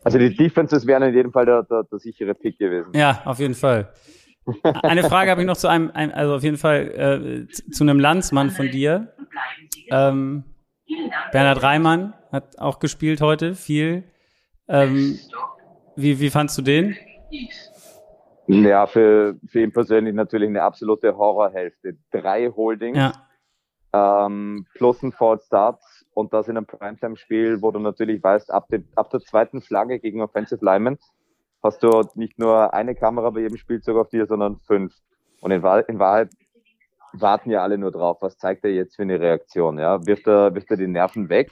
also 0.08 0.20
die 0.20 0.36
Defenses 0.36 0.88
wären 0.88 1.04
in 1.04 1.14
jedem 1.14 1.32
Fall 1.34 1.46
der, 1.46 1.64
der, 1.64 1.84
der 1.84 2.00
sichere 2.00 2.34
Pick 2.34 2.58
gewesen. 2.58 2.92
Ja, 2.96 3.22
auf 3.26 3.40
jeden 3.40 3.56
Fall. 3.56 3.92
Eine 4.84 5.04
Frage 5.04 5.30
habe 5.30 5.42
ich 5.42 5.48
noch 5.48 5.58
zu 5.58 5.68
einem, 5.68 5.92
einem, 5.92 6.14
also 6.14 6.36
auf 6.36 6.44
jeden 6.44 6.58
Fall 6.58 7.48
äh, 7.52 7.72
zu 7.72 7.84
einem 7.84 8.00
Landsmann 8.00 8.50
von 8.50 8.70
dir. 8.72 9.14
Ähm, 9.92 10.46
Bernhard 11.34 11.62
Reimann 11.62 12.14
hat 12.32 12.58
auch 12.58 12.80
gespielt 12.80 13.20
heute, 13.20 13.56
viel. 13.56 14.06
Ähm, 14.70 15.20
wie, 15.98 16.22
wie 16.22 16.30
fandst 16.30 16.58
du 16.58 16.62
den? 16.62 16.96
Ja, 18.48 18.88
für, 18.88 19.36
für 19.46 19.62
ihn 19.62 19.74
persönlich 19.74 20.14
natürlich 20.14 20.48
eine 20.48 20.62
absolute 20.62 21.18
Horrorhälfte. 21.18 21.98
Drei 22.12 22.50
Holdings 22.50 22.98
ja. 22.98 24.26
ähm, 24.26 24.66
plus 24.74 25.04
ein 25.04 25.12
Fall 25.12 25.40
Start 25.40 25.82
und 26.18 26.34
das 26.34 26.48
in 26.48 26.58
einem 26.58 26.66
Primetime-Spiel, 26.66 27.62
wo 27.62 27.70
du 27.70 27.78
natürlich 27.78 28.24
weißt, 28.24 28.52
ab, 28.52 28.68
de, 28.70 28.84
ab 28.96 29.12
der 29.12 29.20
zweiten 29.20 29.62
Flagge 29.62 30.00
gegen 30.00 30.24
Offensive 30.24 30.66
Lineman 30.66 30.98
hast 31.62 31.84
du 31.84 32.02
nicht 32.16 32.40
nur 32.40 32.74
eine 32.74 32.96
Kamera 32.96 33.30
bei 33.30 33.42
jedem 33.42 33.58
Spielzug 33.58 33.98
auf 33.98 34.10
dir, 34.10 34.26
sondern 34.26 34.60
fünf. 34.62 34.96
Und 35.42 35.52
in, 35.52 35.62
in 35.88 36.00
Wahrheit 36.00 36.32
warten 37.14 37.52
ja 37.52 37.62
alle 37.62 37.78
nur 37.78 37.92
drauf, 37.92 38.18
was 38.22 38.36
zeigt 38.40 38.66
er 38.66 38.72
jetzt 38.72 38.96
für 38.96 39.04
eine 39.04 39.20
Reaktion? 39.20 39.78
Ja? 39.78 40.04
Wirft, 40.08 40.26
er, 40.26 40.56
wirft 40.56 40.72
er 40.72 40.78
die 40.78 40.88
Nerven 40.88 41.30
weg? 41.30 41.52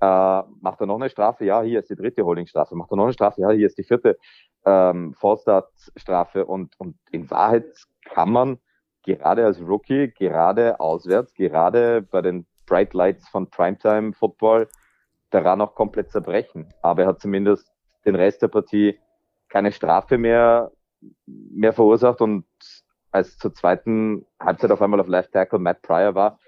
Äh, 0.00 0.42
macht 0.62 0.80
er 0.80 0.86
noch 0.86 0.96
eine 0.96 1.10
Strafe? 1.10 1.44
Ja, 1.44 1.60
hier 1.60 1.80
ist 1.80 1.90
die 1.90 1.96
dritte 1.96 2.24
Holdingstrafe. 2.24 2.74
Macht 2.74 2.90
er 2.90 2.96
noch 2.96 3.04
eine 3.04 3.12
Strafe? 3.12 3.42
Ja, 3.42 3.50
hier 3.50 3.66
ist 3.66 3.76
die 3.76 3.84
vierte 3.84 4.16
ähm, 4.64 5.12
Fallstart-Strafe. 5.12 6.46
Und, 6.46 6.74
und 6.80 6.96
in 7.10 7.30
Wahrheit 7.30 7.66
kann 8.06 8.32
man 8.32 8.58
gerade 9.04 9.44
als 9.44 9.60
Rookie, 9.60 10.08
gerade 10.08 10.80
auswärts, 10.80 11.34
gerade 11.34 12.00
bei 12.00 12.22
den 12.22 12.46
Bright 12.70 12.94
Lights 12.94 13.28
von 13.28 13.50
Primetime 13.50 14.12
Football 14.14 14.68
daran 15.30 15.60
auch 15.60 15.74
komplett 15.74 16.10
zerbrechen. 16.10 16.72
Aber 16.82 17.02
er 17.02 17.08
hat 17.08 17.20
zumindest 17.20 17.70
den 18.06 18.14
Rest 18.14 18.40
der 18.42 18.48
Partie 18.48 18.98
keine 19.48 19.72
Strafe 19.72 20.16
mehr, 20.16 20.70
mehr 21.26 21.72
verursacht 21.72 22.20
und 22.20 22.46
als 23.10 23.36
zur 23.38 23.52
zweiten 23.52 24.24
Halbzeit 24.38 24.70
auf 24.70 24.80
einmal 24.80 25.00
auf 25.00 25.08
Left 25.08 25.32
Tackle 25.32 25.58
Matt 25.58 25.82
Pryor 25.82 26.14
war, 26.14 26.38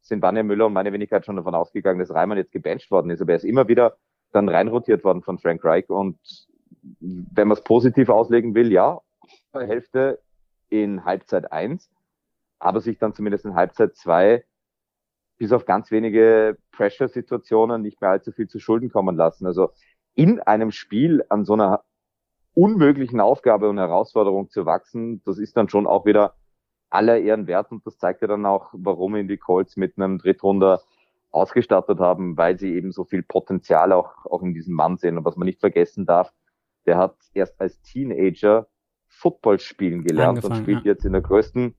sind 0.00 0.22
Vanja 0.22 0.44
Müller 0.44 0.66
und 0.66 0.72
meine 0.72 0.92
Wenigkeit 0.92 1.26
schon 1.26 1.34
davon 1.34 1.56
ausgegangen, 1.56 1.98
dass 1.98 2.14
Reimann 2.14 2.38
jetzt 2.38 2.52
gebencht 2.52 2.92
worden 2.92 3.10
ist. 3.10 3.20
Aber 3.20 3.32
er 3.32 3.36
ist 3.36 3.44
immer 3.44 3.66
wieder 3.66 3.96
dann 4.32 4.48
reinrotiert 4.48 5.02
worden 5.02 5.22
von 5.22 5.38
Frank 5.38 5.64
Reich 5.64 5.90
und 5.90 6.18
wenn 7.00 7.48
man 7.48 7.56
es 7.56 7.64
positiv 7.64 8.08
auslegen 8.08 8.54
will, 8.54 8.70
ja, 8.70 9.00
Hälfte 9.52 10.20
in 10.68 11.04
Halbzeit 11.04 11.50
eins, 11.50 11.90
aber 12.60 12.80
sich 12.80 12.98
dann 12.98 13.14
zumindest 13.14 13.44
in 13.44 13.54
Halbzeit 13.54 13.96
zwei 13.96 14.44
bis 15.38 15.52
auf 15.52 15.64
ganz 15.64 15.90
wenige 15.90 16.56
Pressure-Situationen 16.72 17.82
nicht 17.82 18.00
mehr 18.00 18.10
allzu 18.10 18.32
viel 18.32 18.48
zu 18.48 18.58
Schulden 18.58 18.90
kommen 18.90 19.16
lassen. 19.16 19.46
Also 19.46 19.70
in 20.14 20.40
einem 20.40 20.70
Spiel 20.70 21.24
an 21.28 21.44
so 21.44 21.52
einer 21.52 21.82
unmöglichen 22.54 23.20
Aufgabe 23.20 23.68
und 23.68 23.78
Herausforderung 23.78 24.48
zu 24.48 24.64
wachsen, 24.64 25.22
das 25.24 25.38
ist 25.38 25.56
dann 25.56 25.68
schon 25.68 25.86
auch 25.86 26.06
wieder 26.06 26.34
aller 26.88 27.18
Ehren 27.18 27.46
wert 27.46 27.70
und 27.70 27.86
das 27.86 27.98
zeigt 27.98 28.22
ja 28.22 28.28
dann 28.28 28.46
auch, 28.46 28.70
warum 28.72 29.16
ihn 29.16 29.28
die 29.28 29.36
Colts 29.36 29.76
mit 29.76 29.98
einem 29.98 30.18
Drittrunder 30.18 30.80
ausgestattet 31.30 31.98
haben, 32.00 32.36
weil 32.38 32.58
sie 32.58 32.74
eben 32.74 32.92
so 32.92 33.04
viel 33.04 33.22
Potenzial 33.22 33.92
auch, 33.92 34.24
auch 34.24 34.42
in 34.42 34.54
diesem 34.54 34.74
Mann 34.74 34.96
sehen. 34.96 35.18
Und 35.18 35.24
was 35.26 35.36
man 35.36 35.46
nicht 35.46 35.60
vergessen 35.60 36.06
darf, 36.06 36.32
der 36.86 36.96
hat 36.96 37.16
erst 37.34 37.60
als 37.60 37.82
Teenager 37.82 38.68
Football 39.08 39.58
spielen 39.58 40.02
gelernt 40.02 40.44
und 40.44 40.56
spielt 40.56 40.84
ja. 40.84 40.92
jetzt 40.92 41.04
in 41.04 41.12
der 41.12 41.20
größten 41.20 41.74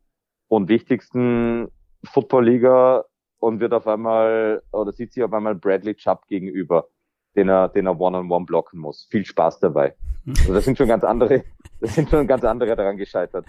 und 0.47 0.69
wichtigsten 0.69 1.69
Football-Liga 2.03 3.05
und 3.39 3.59
wird 3.59 3.73
auf 3.73 3.87
einmal 3.87 4.61
oder 4.71 4.91
sieht 4.91 5.13
sich 5.13 5.23
auf 5.23 5.33
einmal 5.33 5.55
Bradley 5.55 5.95
Chubb 5.95 6.27
gegenüber, 6.27 6.87
den 7.35 7.49
er, 7.49 7.69
den 7.69 7.85
er 7.85 7.99
one-on-one 7.99 8.27
-on 8.27 8.41
-one 8.41 8.45
blocken 8.45 8.79
muss. 8.79 9.07
Viel 9.11 9.25
Spaß 9.25 9.59
dabei. 9.59 9.95
Also 10.39 10.53
das 10.53 10.65
sind 10.65 10.77
schon 10.77 10.87
ganz 10.87 11.03
andere, 11.03 11.43
das 11.79 11.95
sind 11.95 12.09
schon 12.09 12.27
ganz 12.27 12.43
andere 12.43 12.75
daran 12.75 12.97
gescheitert. 12.97 13.45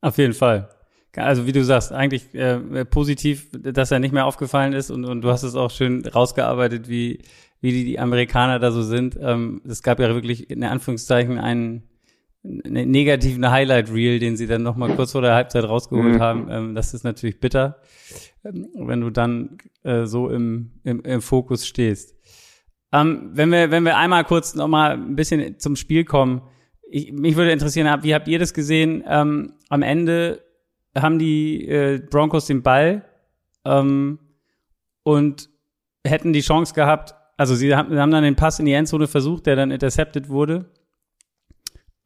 Auf 0.00 0.18
jeden 0.18 0.34
Fall. 0.34 0.68
Also 1.16 1.46
wie 1.46 1.52
du 1.52 1.64
sagst, 1.64 1.92
eigentlich 1.92 2.34
äh, 2.34 2.84
positiv, 2.84 3.50
dass 3.52 3.90
er 3.90 3.98
nicht 4.00 4.12
mehr 4.12 4.26
aufgefallen 4.26 4.74
ist 4.74 4.90
und, 4.90 5.06
und 5.06 5.22
du 5.22 5.30
hast 5.30 5.44
es 5.44 5.54
auch 5.54 5.70
schön 5.70 6.04
rausgearbeitet, 6.06 6.88
wie, 6.88 7.22
wie 7.60 7.72
die, 7.72 7.84
die 7.84 7.98
Amerikaner 7.98 8.58
da 8.58 8.70
so 8.70 8.82
sind. 8.82 9.18
Ähm, 9.20 9.62
es 9.66 9.82
gab 9.82 9.98
ja 9.98 10.14
wirklich 10.14 10.50
in 10.50 10.62
Anführungszeichen 10.62 11.38
einen 11.38 11.88
negativen 12.46 13.50
Highlight-Reel, 13.50 14.18
den 14.18 14.36
sie 14.36 14.46
dann 14.46 14.62
noch 14.62 14.76
mal 14.76 14.94
kurz 14.94 15.12
vor 15.12 15.22
der 15.22 15.34
Halbzeit 15.34 15.64
rausgeholt 15.64 16.14
mhm. 16.14 16.20
haben. 16.20 16.48
Ähm, 16.50 16.74
das 16.74 16.94
ist 16.94 17.04
natürlich 17.04 17.40
bitter, 17.40 17.80
ähm, 18.44 18.68
wenn 18.74 19.00
du 19.00 19.10
dann 19.10 19.58
äh, 19.82 20.06
so 20.06 20.28
im, 20.28 20.72
im, 20.84 21.00
im 21.02 21.20
Fokus 21.20 21.66
stehst. 21.66 22.14
Ähm, 22.92 23.30
wenn 23.32 23.50
wir 23.50 23.70
wenn 23.70 23.84
wir 23.84 23.96
einmal 23.96 24.24
kurz 24.24 24.54
noch 24.54 24.68
mal 24.68 24.92
ein 24.92 25.16
bisschen 25.16 25.58
zum 25.58 25.76
Spiel 25.76 26.04
kommen, 26.04 26.42
ich, 26.88 27.12
mich 27.12 27.36
würde 27.36 27.50
interessieren, 27.50 28.02
wie 28.02 28.14
habt 28.14 28.28
ihr 28.28 28.38
das 28.38 28.54
gesehen? 28.54 29.02
Ähm, 29.08 29.54
am 29.68 29.82
Ende 29.82 30.42
haben 30.96 31.18
die 31.18 31.66
äh, 31.68 31.98
Broncos 31.98 32.46
den 32.46 32.62
Ball 32.62 33.04
ähm, 33.64 34.18
und 35.02 35.50
hätten 36.06 36.32
die 36.32 36.40
Chance 36.40 36.74
gehabt, 36.74 37.14
also 37.36 37.54
sie 37.54 37.74
haben, 37.74 37.98
haben 37.98 38.10
dann 38.10 38.24
den 38.24 38.36
Pass 38.36 38.58
in 38.58 38.66
die 38.66 38.72
Endzone 38.72 39.08
versucht, 39.08 39.46
der 39.46 39.56
dann 39.56 39.70
intercepted 39.70 40.28
wurde, 40.28 40.70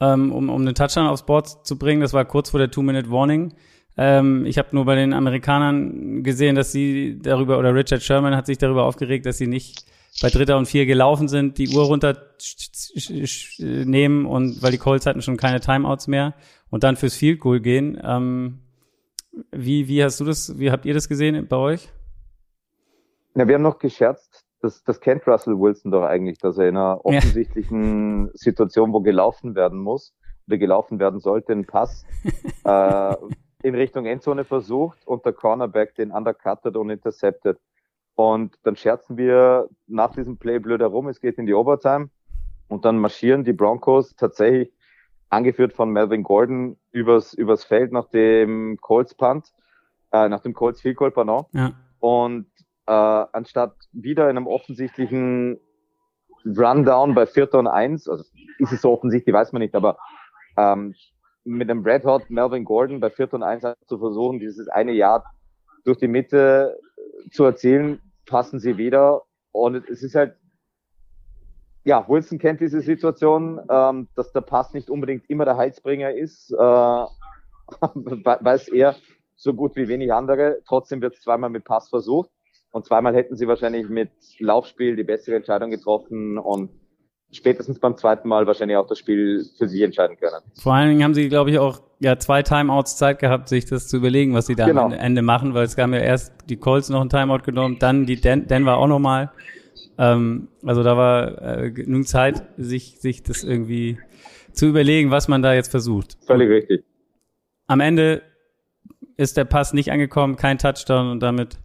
ähm, 0.01 0.33
um, 0.33 0.49
um 0.49 0.61
einen 0.61 0.75
Touchdown 0.75 1.07
aufs 1.07 1.25
Board 1.27 1.67
zu 1.67 1.79
bringen. 1.79 2.01
Das 2.01 2.13
war 2.13 2.25
kurz 2.25 2.51
vor 2.51 2.59
der 2.59 2.71
Two-Minute-Warning. 2.71 3.55
Ähm, 3.97 4.47
ich 4.47 4.59
habe 4.59 4.69
nur 4.73 4.85
bei 4.85 4.95
den 4.95 5.13
Amerikanern 5.13 6.23
gesehen, 6.23 6.57
dass 6.57 6.73
sie 6.73 7.19
darüber, 7.21 7.59
oder 7.59 7.75
Richard 7.75 8.03
Sherman 8.03 8.37
hat 8.37 8.47
sich 8.47 8.59
darüber 8.59 8.85
aufgeregt, 8.85 9.27
dass 9.27 9.39
sie 9.39 9.47
nicht 9.47 9.85
bei 10.23 10.31
Dritter 10.31 10.57
und 10.59 10.67
Vier 10.67 10.87
gelaufen 10.87 11.29
sind, 11.29 11.59
die 11.59 11.69
Uhr 11.69 11.85
runternehmen 11.85 12.17
und 14.27 14.63
weil 14.63 14.73
die 14.73 14.79
Colts 14.79 15.07
hatten 15.07 15.23
schon 15.23 15.37
keine 15.37 15.61
Timeouts 15.61 16.09
mehr 16.09 16.35
und 16.71 16.83
dann 16.83 16.97
fürs 16.97 17.15
Field 17.15 17.41
Goal 17.41 17.61
gehen. 17.61 18.01
Ähm, 18.03 18.61
wie, 19.53 19.87
wie 19.89 20.03
hast 20.03 20.19
du 20.21 20.25
das, 20.25 20.59
wie 20.59 20.71
habt 20.71 20.87
ihr 20.87 20.95
das 20.95 21.09
gesehen 21.09 21.47
bei 21.49 21.57
euch? 21.57 21.89
Ja, 23.35 23.47
wir 23.47 23.55
haben 23.55 23.63
noch 23.63 23.79
gescherzt, 23.79 24.40
das, 24.61 24.85
das 24.85 25.01
kennt 25.01 25.27
Russell 25.27 25.59
Wilson 25.59 25.91
doch 25.91 26.05
eigentlich, 26.05 26.39
dass 26.39 26.59
er 26.59 26.69
in 26.69 26.77
einer 26.77 27.05
offensichtlichen 27.05 28.27
ja. 28.27 28.33
Situation, 28.35 28.93
wo 28.93 29.01
gelaufen 29.01 29.55
werden 29.55 29.79
muss 29.79 30.15
oder 30.47 30.59
gelaufen 30.59 30.99
werden 30.99 31.21
sollte, 31.21 31.53
einen 31.53 31.67
Pass 31.67 32.05
äh, 32.65 33.17
in 33.63 33.75
Richtung 33.75 34.07
Endzone 34.07 34.45
versucht 34.45 35.07
und 35.07 35.25
der 35.25 35.33
Cornerback 35.33 35.95
den 35.95 36.11
undercuttet 36.13 36.77
und 36.77 36.91
interceptet. 36.91 37.59
Und 38.15 38.59
dann 38.65 38.77
scherzen 38.77 39.17
wir 39.17 39.69
nach 39.87 40.13
diesem 40.13 40.37
Play 40.37 40.59
blöd 40.59 40.81
herum, 40.81 41.09
es 41.09 41.21
geht 41.21 41.39
in 41.39 41.47
die 41.47 41.55
Overtime 41.55 42.11
und 42.69 42.85
dann 42.85 42.99
marschieren 42.99 43.45
die 43.45 43.53
Broncos 43.53 44.15
tatsächlich 44.15 44.73
angeführt 45.31 45.73
von 45.73 45.91
Melvin 45.91 46.23
Gordon 46.23 46.77
übers, 46.91 47.35
übers 47.35 47.65
Feld 47.65 47.93
nach 47.93 48.09
dem 48.09 48.79
Colts 48.81 49.15
Punt, 49.15 49.53
äh, 50.13 50.29
nach 50.29 50.41
dem 50.41 50.55
Colts 50.55 50.81
Field 50.81 50.97
Goal, 50.97 51.13
pardon. 51.13 51.47
Ja. 51.53 51.73
Und 52.01 52.50
äh, 52.91 53.27
anstatt 53.33 53.77
wieder 53.93 54.29
in 54.29 54.37
einem 54.37 54.49
offensichtlichen 54.49 55.61
Rundown 56.45 57.15
bei 57.15 57.25
Vierter 57.27 57.61
und 57.61 57.69
Eins, 57.69 58.09
also 58.09 58.25
ist 58.59 58.73
es 58.73 58.83
so 58.83 58.91
offensichtlich, 58.91 59.33
weiß 59.33 59.53
man 59.53 59.63
nicht, 59.63 59.77
aber 59.77 59.97
ähm, 60.57 60.97
mit 61.45 61.71
einem 61.71 61.85
Red 61.85 62.05
Hot 62.05 62.29
Melvin 62.31 62.65
Gordon 62.65 62.99
bei 62.99 63.11
Vierter 63.11 63.37
und 63.37 63.45
Eins 63.45 63.65
zu 63.87 63.99
versuchen, 63.99 64.41
dieses 64.41 64.67
eine 64.69 64.91
Jahr 64.91 65.25
durch 65.85 65.99
die 65.99 66.09
Mitte 66.09 66.81
zu 67.31 67.45
erzielen, 67.45 68.01
passen 68.27 68.59
sie 68.59 68.77
wieder. 68.77 69.23
Und 69.53 69.89
es 69.89 70.03
ist 70.03 70.17
halt, 70.17 70.35
ja, 71.85 72.09
Wilson 72.09 72.41
kennt 72.41 72.61
diese 72.61 72.81
Situation, 72.81 73.61
ähm, 73.71 74.09
dass 74.17 74.33
der 74.33 74.41
Pass 74.41 74.75
nicht 74.75 74.91
unbedingt 74.91 75.31
immer 75.31 75.45
der 75.45 75.57
Heizbringer 75.57 76.13
ist, 76.13 76.51
äh, 76.51 76.57
weiß 77.77 78.69
er 78.69 78.97
so 79.37 79.55
gut 79.55 79.77
wie 79.77 79.87
wenig 79.87 80.13
andere. 80.13 80.61
Trotzdem 80.67 81.01
wird 81.01 81.15
es 81.15 81.21
zweimal 81.21 81.51
mit 81.51 81.65
Pass 81.65 81.89
versucht. 81.89 82.31
Und 82.73 82.87
zweimal 82.87 83.15
hätten 83.15 83.37
sie 83.37 83.49
wahrscheinlich 83.49 83.89
mit 83.89 84.11
Laufspiel 84.39 84.97
die 84.97 85.05
bessere 85.05 85.37
Entscheidung 85.37 85.71
getroffen 85.71 86.39
und 86.39 86.71
spätestens 87.33 87.79
beim 87.79 87.97
zweiten 87.97 88.29
Mal 88.29 88.47
wahrscheinlich 88.47 88.77
auch 88.77 88.87
das 88.87 88.99
Spiel 88.99 89.45
für 89.57 89.69
sich 89.69 89.83
entscheiden 89.83 90.17
können. 90.19 90.43
Vor 90.55 90.75
allen 90.75 90.89
Dingen 90.89 91.05
haben 91.05 91.15
sie, 91.15 91.29
glaube 91.29 91.51
ich, 91.51 91.59
auch 91.59 91.81
ja 92.01 92.19
zwei 92.19 92.43
Timeouts 92.43 92.97
Zeit 92.97 93.19
gehabt, 93.19 93.49
sich 93.49 93.67
das 93.67 93.89
zu 93.89 93.97
überlegen, 93.97 94.35
was 94.35 94.47
sie 94.47 94.55
da 94.55 94.67
genau. 94.67 94.87
am 94.87 94.93
Ende 94.93 95.23
machen, 95.23 95.55
weil 95.55 95.65
es 95.65 95.77
gab 95.77 95.91
ja 95.91 95.99
erst 95.99 96.33
die 96.49 96.57
Colts 96.57 96.89
noch 96.89 97.01
ein 97.01 97.09
Timeout 97.09 97.43
genommen, 97.45 97.79
dann 97.79 98.07
die 98.07 98.21
Den 98.21 98.47
Denver 98.47 98.77
auch 98.77 98.89
nochmal. 98.89 99.31
Ähm, 99.99 100.49
also 100.65 100.83
da 100.83 100.97
war 100.97 101.43
äh, 101.43 101.71
genug 101.71 102.09
Zeit, 102.09 102.43
sich, 102.57 103.01
sich 103.01 103.23
das 103.23 103.45
irgendwie 103.45 103.99
zu 104.53 104.67
überlegen, 104.67 105.11
was 105.11 105.29
man 105.29 105.43
da 105.43 105.55
jetzt 105.55 105.71
versucht. 105.71 106.17
Völlig 106.27 106.51
richtig. 106.51 106.85
Am 107.67 107.81
Ende 107.81 108.23
ist 109.17 109.37
der 109.37 109.45
Pass 109.45 109.73
nicht 109.73 109.93
angekommen, 109.93 110.37
kein 110.37 110.59
Touchdown 110.59 111.11
und 111.11 111.21
damit 111.21 111.59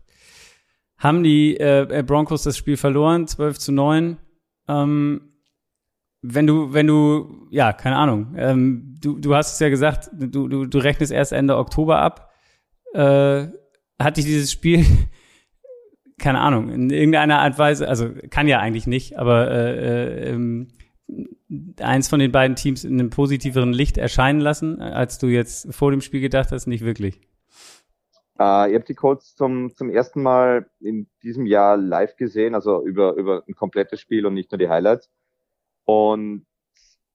haben 0.97 1.23
die 1.23 1.57
äh, 1.57 2.03
Broncos 2.05 2.43
das 2.43 2.57
Spiel 2.57 2.77
verloren, 2.77 3.27
12 3.27 3.59
zu 3.59 3.71
9. 3.71 4.17
Ähm, 4.67 5.21
wenn 6.21 6.47
du, 6.47 6.73
wenn 6.73 6.87
du, 6.87 7.47
ja, 7.51 7.73
keine 7.73 7.97
Ahnung, 7.97 8.33
ähm, 8.37 8.95
du, 9.01 9.19
du 9.19 9.35
hast 9.35 9.53
es 9.53 9.59
ja 9.59 9.69
gesagt, 9.69 10.09
du, 10.13 10.47
du, 10.47 10.65
du 10.65 10.77
rechnest 10.79 11.11
erst 11.11 11.33
Ende 11.33 11.57
Oktober 11.57 11.99
ab. 11.99 12.31
Äh, 12.93 13.47
hat 13.99 14.17
dich 14.17 14.25
dieses 14.25 14.51
Spiel, 14.51 14.85
keine 16.17 16.39
Ahnung, 16.39 16.69
in 16.69 16.89
irgendeiner 16.89 17.39
Art 17.39 17.59
Weise, 17.59 17.87
also 17.87 18.09
kann 18.29 18.47
ja 18.47 18.59
eigentlich 18.59 18.87
nicht, 18.87 19.19
aber 19.19 19.51
äh, 19.51 20.29
äh, 20.29 20.29
ähm, 20.31 20.69
eins 21.79 22.07
von 22.07 22.19
den 22.19 22.31
beiden 22.31 22.55
Teams 22.55 22.83
in 22.83 22.99
einem 22.99 23.09
positiveren 23.09 23.73
Licht 23.73 23.97
erscheinen 23.97 24.39
lassen, 24.39 24.81
als 24.81 25.19
du 25.19 25.27
jetzt 25.27 25.73
vor 25.73 25.91
dem 25.91 26.01
Spiel 26.01 26.21
gedacht 26.21 26.51
hast, 26.51 26.65
nicht 26.65 26.83
wirklich? 26.83 27.21
Äh, 28.37 28.71
ihr 28.71 28.79
habt 28.79 28.89
die 28.89 28.95
Colts 28.95 29.35
zum, 29.35 29.75
zum 29.75 29.89
ersten 29.89 30.21
Mal 30.21 30.69
in 30.79 31.07
diesem 31.23 31.45
Jahr 31.45 31.77
live 31.77 32.15
gesehen, 32.17 32.53
also 32.55 32.85
über, 32.85 33.13
über 33.13 33.43
ein 33.47 33.55
komplettes 33.55 34.01
Spiel 34.01 34.25
und 34.25 34.33
nicht 34.33 34.51
nur 34.51 34.59
die 34.59 34.69
Highlights. 34.69 35.09
Und 35.85 36.45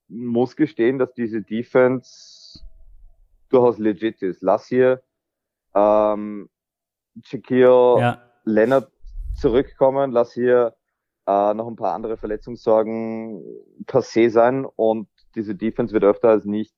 muss 0.09 0.57
gestehen, 0.57 0.99
dass 0.99 1.13
diese 1.15 1.43
Defense 1.43 2.61
durchaus 3.49 3.79
legit 3.79 4.23
ist. 4.23 4.43
Lass 4.43 4.67
hier 4.67 5.03
ähm, 5.75 6.49
Shaquille 7.23 7.97
ja. 7.99 8.23
Leonard 8.45 8.91
zurückkommen, 9.37 10.13
lass 10.13 10.33
hier 10.33 10.75
äh, 11.27 11.55
noch 11.55 11.69
ein 11.69 11.77
paar 11.77 11.95
andere 11.95 12.17
Verletzungssorgen 12.17 13.43
passé 13.87 14.31
sein 14.31 14.65
und 14.65 15.09
diese 15.35 15.55
Defense 15.55 15.93
wird 15.93 16.05
öfter 16.05 16.31
als 16.31 16.45
nicht, 16.45 16.75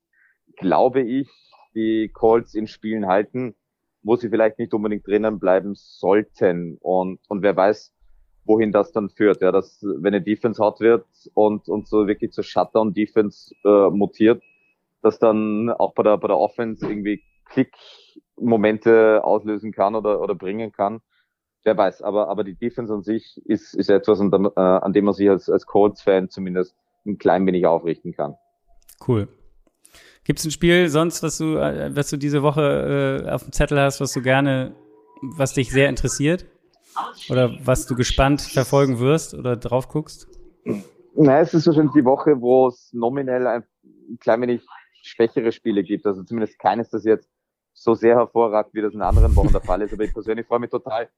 glaube 0.57 1.01
ich, 1.01 1.31
die 1.75 2.11
Colts 2.13 2.55
in 2.55 2.67
Spielen 2.67 3.07
halten, 3.07 3.55
wo 4.03 4.17
sie 4.17 4.29
vielleicht 4.29 4.59
nicht 4.59 4.75
unbedingt 4.75 5.07
drinnen 5.07 5.39
bleiben 5.39 5.75
sollten. 5.75 6.79
Und, 6.81 7.21
und 7.29 7.43
wer 7.43 7.57
weiß, 7.57 7.93
wohin 8.45 8.73
das 8.73 8.93
dann 8.93 9.11
führt. 9.11 9.41
Ja, 9.41 9.53
dass 9.53 9.83
wenn 9.83 10.15
eine 10.15 10.23
Defense 10.23 10.63
hart 10.63 10.81
wird 10.81 11.07
und, 11.35 11.69
und 11.69 11.89
so 11.89 12.07
wirklich 12.07 12.33
zur 12.33 12.45
Shutdown-Defense 12.45 13.55
äh, 13.65 13.91
mutiert, 13.91 14.43
dass 15.03 15.19
dann 15.19 15.71
auch 15.71 15.95
bei 15.95 16.03
der, 16.03 16.17
bei 16.19 16.29
der 16.29 16.39
Offense 16.39 16.87
irgendwie 16.87 17.23
Klick-Momente 17.47 19.23
auslösen 19.25 19.73
kann 19.73 19.95
oder, 19.95 20.21
oder 20.21 20.35
bringen 20.35 20.73
kann. 20.73 21.01
Wer 21.65 21.77
weiß, 21.77 22.03
aber, 22.03 22.29
aber 22.29 22.43
die 22.43 22.55
Defense 22.55 22.93
an 22.93 23.03
sich 23.03 23.41
ist, 23.45 23.75
ist 23.75 23.89
etwas, 23.89 24.21
an 24.21 24.33
dem, 24.33 24.47
äh, 24.47 24.61
an 24.61 24.93
dem 24.93 25.05
man 25.05 25.15
sich 25.15 25.31
als, 25.31 25.49
als 25.49 25.67
Colts-Fan 25.67 26.29
zumindest 26.29 26.75
ein 27.07 27.19
klein 27.19 27.47
wenig 27.47 27.67
aufrichten 27.67 28.13
kann. 28.13 28.35
Cool. 29.07 29.29
Gibt 30.25 30.39
es 30.39 30.45
ein 30.45 30.51
Spiel 30.51 30.89
sonst, 30.89 31.23
was 31.23 31.39
du, 31.39 31.57
äh, 31.57 31.95
was 31.95 32.11
du 32.11 32.17
diese 32.17 32.43
Woche 32.43 33.25
äh, 33.27 33.31
auf 33.31 33.43
dem 33.43 33.53
Zettel 33.53 33.81
hast, 33.81 34.01
was 34.01 34.13
du 34.13 34.23
gerne, 34.23 34.75
was 35.21 35.55
dich 35.55 35.71
sehr 35.73 35.89
interessiert? 35.89 36.47
Oder 37.31 37.57
was 37.65 37.87
du 37.87 37.97
gespannt 37.97 38.43
verfolgen 38.43 38.99
wirst 38.99 39.35
oder 39.35 39.57
drauf 39.57 39.89
guckst? 39.89 40.29
Nein, 41.15 41.43
es 41.43 41.55
ist 41.55 41.67
wahrscheinlich 41.67 41.95
die 41.95 42.05
Woche, 42.05 42.41
wo 42.41 42.69
es 42.69 42.91
nominell 42.93 43.47
ein 43.47 43.65
klein 44.21 44.43
wenig 44.43 44.63
schwächere 45.03 45.53
Spiele 45.53 45.83
gibt. 45.83 46.07
Also 46.07 46.23
zumindest 46.23 46.59
keines, 46.59 46.91
das 46.91 47.05
jetzt 47.05 47.29
so 47.73 47.95
sehr 47.95 48.17
hervorragt, 48.17 48.75
wie 48.75 48.83
das 48.83 48.95
in 48.95 49.03
anderen 49.03 49.35
Wochen 49.35 49.53
der 49.53 49.61
Fall 49.61 49.83
ist. 49.83 49.93
Aber 49.93 50.05
ich 50.05 50.13
persönlich 50.13 50.47
freue 50.47 50.61
mich 50.61 50.71
total 50.71 51.09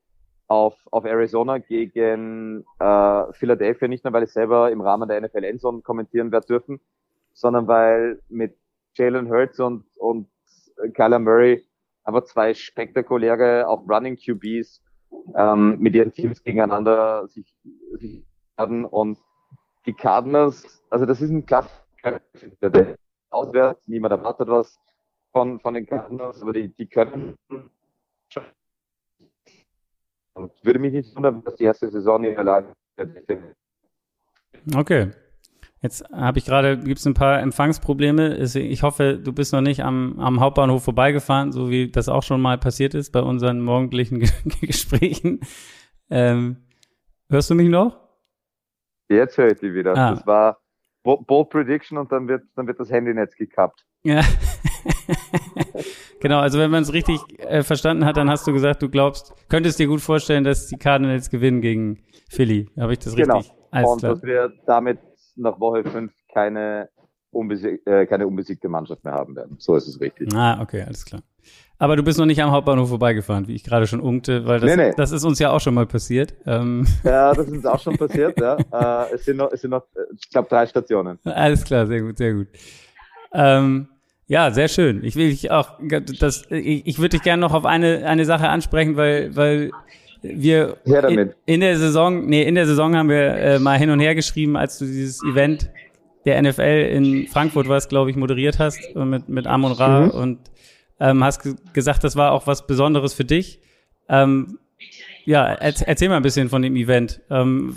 auf, 0.46 0.74
auf 0.90 1.04
Arizona 1.04 1.58
gegen 1.58 2.64
äh, 2.78 3.32
Philadelphia, 3.32 3.88
nicht 3.88 4.04
nur 4.04 4.12
weil 4.12 4.24
ich 4.24 4.32
selber 4.32 4.70
im 4.70 4.80
Rahmen 4.80 5.08
der 5.08 5.20
NFL 5.20 5.44
Endzone 5.44 5.82
kommentieren 5.82 6.32
werde 6.32 6.46
dürfen, 6.46 6.80
sondern 7.32 7.66
weil 7.66 8.20
mit 8.28 8.56
Jalen 8.94 9.28
Hurts 9.28 9.60
und, 9.60 9.84
und 9.96 10.28
Kyler 10.94 11.18
Murray 11.18 11.64
einfach 12.04 12.24
zwei 12.24 12.54
spektakuläre, 12.54 13.66
auch 13.66 13.88
Running 13.88 14.16
QBs 14.16 14.82
ähm, 15.36 15.78
mit 15.78 15.94
ihren 15.94 16.12
Teams 16.12 16.42
gegeneinander 16.42 17.26
sich, 17.28 17.54
sich 17.98 18.24
werden. 18.56 18.84
Und 18.84 19.18
die 19.86 19.94
Cardinals, 19.94 20.82
also 20.90 21.06
das 21.06 21.20
ist 21.20 21.30
ein 21.30 21.46
Klassiker, 21.46 22.20
der 22.60 22.96
auswärts, 23.30 23.86
niemand 23.88 24.12
erwartet 24.12 24.48
was 24.48 24.78
von, 25.32 25.58
von 25.60 25.74
den 25.74 25.86
Cardinals, 25.86 26.42
aber 26.42 26.52
die, 26.52 26.68
die 26.68 26.86
können 26.86 27.36
und 30.34 30.52
würde 30.64 30.78
mich 30.78 30.92
nicht 30.92 31.14
wundern, 31.16 31.42
dass 31.44 31.56
die 31.56 31.64
erste 31.64 31.90
Saison 31.90 32.24
in 32.24 32.34
der 32.34 32.44
Lage 32.44 32.74
Okay. 34.74 35.10
Jetzt 35.84 36.02
habe 36.14 36.38
ich 36.38 36.46
gerade, 36.46 36.78
gibt 36.78 36.98
es 36.98 37.04
ein 37.04 37.12
paar 37.12 37.42
Empfangsprobleme. 37.42 38.38
Ich 38.38 38.82
hoffe, 38.82 39.20
du 39.22 39.34
bist 39.34 39.52
noch 39.52 39.60
nicht 39.60 39.84
am, 39.84 40.18
am 40.18 40.40
Hauptbahnhof 40.40 40.82
vorbeigefahren, 40.82 41.52
so 41.52 41.68
wie 41.68 41.90
das 41.90 42.08
auch 42.08 42.22
schon 42.22 42.40
mal 42.40 42.56
passiert 42.56 42.94
ist 42.94 43.10
bei 43.12 43.20
unseren 43.20 43.60
morgendlichen 43.60 44.20
Gesprächen. 44.62 45.40
Ähm, 46.08 46.56
hörst 47.28 47.50
du 47.50 47.54
mich 47.54 47.68
noch? 47.68 48.00
Jetzt 49.10 49.36
höre 49.36 49.48
ich 49.48 49.58
dich 49.58 49.74
wieder. 49.74 49.94
Ah. 49.94 50.14
Das 50.14 50.26
war 50.26 50.58
Bold 51.02 51.50
Prediction 51.50 51.98
und 51.98 52.10
dann 52.10 52.28
wird, 52.28 52.44
dann 52.56 52.66
wird 52.66 52.80
das 52.80 52.90
Handynetz 52.90 53.36
gekappt. 53.36 53.84
Ja. 54.04 54.22
genau, 56.22 56.38
also 56.38 56.58
wenn 56.58 56.70
man 56.70 56.84
es 56.84 56.94
richtig 56.94 57.20
äh, 57.40 57.62
verstanden 57.62 58.06
hat, 58.06 58.16
dann 58.16 58.30
hast 58.30 58.46
du 58.46 58.54
gesagt, 58.54 58.80
du 58.80 58.88
glaubst, 58.88 59.34
könntest 59.50 59.78
dir 59.78 59.88
gut 59.88 60.00
vorstellen, 60.00 60.44
dass 60.44 60.66
die 60.66 60.78
Cardinals 60.78 61.28
gewinnen 61.28 61.60
gegen 61.60 62.04
Philly. 62.30 62.70
Habe 62.78 62.94
ich 62.94 63.00
das 63.00 63.14
genau. 63.14 63.36
richtig? 63.36 63.54
Alles 63.70 63.90
und 63.90 63.98
klar. 63.98 64.12
dass 64.14 64.22
wir 64.22 64.52
damit 64.64 64.98
nach 65.36 65.58
Woche 65.60 65.84
5 65.84 66.12
keine 66.32 66.88
unbesieg 67.30 67.86
äh, 67.86 68.06
keine 68.06 68.26
unbesiegte 68.26 68.68
Mannschaft 68.68 69.04
mehr 69.04 69.14
haben 69.14 69.34
werden. 69.36 69.56
So 69.58 69.76
ist 69.76 69.88
es 69.88 70.00
richtig. 70.00 70.32
Ah, 70.34 70.60
okay, 70.60 70.82
alles 70.82 71.04
klar. 71.04 71.22
Aber 71.78 71.96
du 71.96 72.02
bist 72.02 72.18
noch 72.18 72.26
nicht 72.26 72.40
am 72.40 72.52
Hauptbahnhof 72.52 72.88
vorbeigefahren, 72.88 73.48
wie 73.48 73.54
ich 73.54 73.64
gerade 73.64 73.86
schon 73.86 74.00
unkte, 74.00 74.46
weil 74.46 74.60
das, 74.60 74.76
nee, 74.76 74.88
nee. 74.88 74.94
das 74.96 75.10
ist 75.10 75.24
uns 75.24 75.40
ja 75.40 75.50
auch 75.50 75.60
schon 75.60 75.74
mal 75.74 75.86
passiert. 75.86 76.34
Ähm. 76.46 76.86
Ja, 77.04 77.34
das 77.34 77.46
ist 77.46 77.52
uns 77.52 77.66
auch 77.66 77.80
schon 77.80 77.96
passiert, 77.96 78.38
ja. 78.40 78.56
Äh, 79.10 79.14
es 79.14 79.24
sind 79.24 79.38
noch, 79.38 79.50
es 79.52 79.60
sind 79.60 79.70
noch 79.70 79.84
ich 80.16 80.30
glaube, 80.30 80.48
drei 80.48 80.66
Stationen. 80.66 81.18
Alles 81.24 81.64
klar, 81.64 81.86
sehr 81.86 82.00
gut, 82.00 82.16
sehr 82.16 82.34
gut. 82.34 82.48
Ähm, 83.32 83.88
ja, 84.26 84.50
sehr 84.52 84.68
schön. 84.68 85.04
Ich 85.04 85.16
will 85.16 85.28
dich 85.30 85.50
auch, 85.50 85.78
das, 86.18 86.44
ich, 86.50 86.86
ich 86.86 86.98
würde 86.98 87.10
dich 87.10 87.22
gerne 87.22 87.40
noch 87.40 87.52
auf 87.52 87.66
eine, 87.66 88.06
eine 88.06 88.24
Sache 88.24 88.48
ansprechen, 88.48 88.96
weil, 88.96 89.34
weil 89.36 89.70
wir 90.24 90.78
in, 90.84 91.34
in, 91.44 91.60
der 91.60 91.76
Saison, 91.76 92.24
nee, 92.26 92.42
in 92.42 92.54
der 92.54 92.66
Saison 92.66 92.96
haben 92.96 93.10
wir 93.10 93.34
äh, 93.34 93.58
mal 93.58 93.78
hin 93.78 93.90
und 93.90 94.00
her 94.00 94.14
geschrieben, 94.14 94.56
als 94.56 94.78
du 94.78 94.86
dieses 94.86 95.22
Event 95.22 95.70
der 96.24 96.40
NFL 96.40 96.62
in 96.62 97.26
Frankfurt 97.26 97.68
was, 97.68 97.88
glaube 97.88 98.10
ich, 98.10 98.16
moderiert 98.16 98.58
hast 98.58 98.80
mit, 98.94 99.28
mit 99.28 99.46
Amon 99.46 99.72
Ra 99.72 100.00
mhm. 100.00 100.10
und 100.10 100.38
ähm, 100.98 101.22
hast 101.22 101.42
gesagt, 101.74 102.04
das 102.04 102.16
war 102.16 102.32
auch 102.32 102.46
was 102.46 102.66
Besonderes 102.66 103.12
für 103.12 103.24
dich. 103.24 103.60
Ähm, 104.08 104.58
ja, 105.26 105.44
erzähl 105.44 106.08
mal 106.08 106.16
ein 106.16 106.22
bisschen 106.22 106.48
von 106.48 106.62
dem 106.62 106.76
Event. 106.76 107.20
Ähm, 107.30 107.76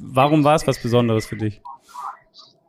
warum 0.00 0.44
war 0.44 0.54
es 0.54 0.66
was 0.66 0.82
Besonderes 0.82 1.26
für 1.26 1.36
dich? 1.36 1.60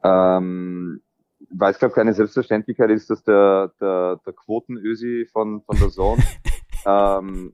Ähm, 0.03 1.01
weil 1.49 1.71
es, 1.71 1.79
glaube 1.79 1.93
keine 1.93 2.13
Selbstverständlichkeit 2.13 2.89
ist, 2.89 3.09
dass 3.09 3.23
der, 3.23 3.71
der, 3.79 4.19
der 4.25 4.33
Quotenösi 4.33 5.27
von, 5.31 5.61
von 5.61 5.79
der 5.79 5.89
Zone 5.89 6.23
ähm, 6.85 7.53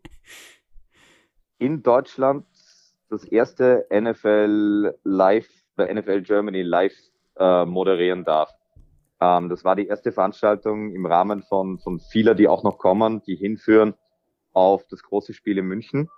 in 1.62 1.84
Deutschland 1.84 2.46
das 3.10 3.24
erste 3.24 3.86
NFL 3.94 4.96
Live, 5.04 5.48
bei 5.76 5.94
NFL 5.94 6.24
Germany 6.24 6.64
Live 6.64 6.96
äh, 7.38 7.66
moderieren 7.66 8.26
darf. 8.26 8.50
Ähm, 9.22 9.48
das 9.48 9.64
war 9.64 9.76
die 9.76 9.86
erste 9.86 10.12
Veranstaltung 10.12 10.92
im 10.92 11.06
Rahmen 11.06 11.44
von, 11.44 11.78
von 11.78 12.00
vieler, 12.00 12.34
die 12.34 12.48
auch 12.48 12.64
noch 12.64 12.80
kommen, 12.80 13.22
die 13.28 13.36
hinführen 13.36 13.94
auf 14.54 14.88
das 14.90 15.04
große 15.04 15.34
Spiel 15.34 15.60
in 15.60 15.66
München. 15.66 16.10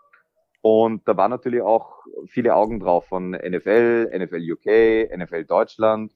Und 0.62 1.06
da 1.10 1.18
waren 1.18 1.32
natürlich 1.32 1.62
auch 1.62 2.06
viele 2.28 2.56
Augen 2.56 2.80
drauf 2.80 3.08
von 3.08 3.32
NFL, 3.32 4.12
NFL 4.18 4.52
UK, 4.54 5.18
NFL 5.18 5.44
Deutschland. 5.44 6.14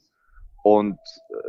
Und 0.70 1.00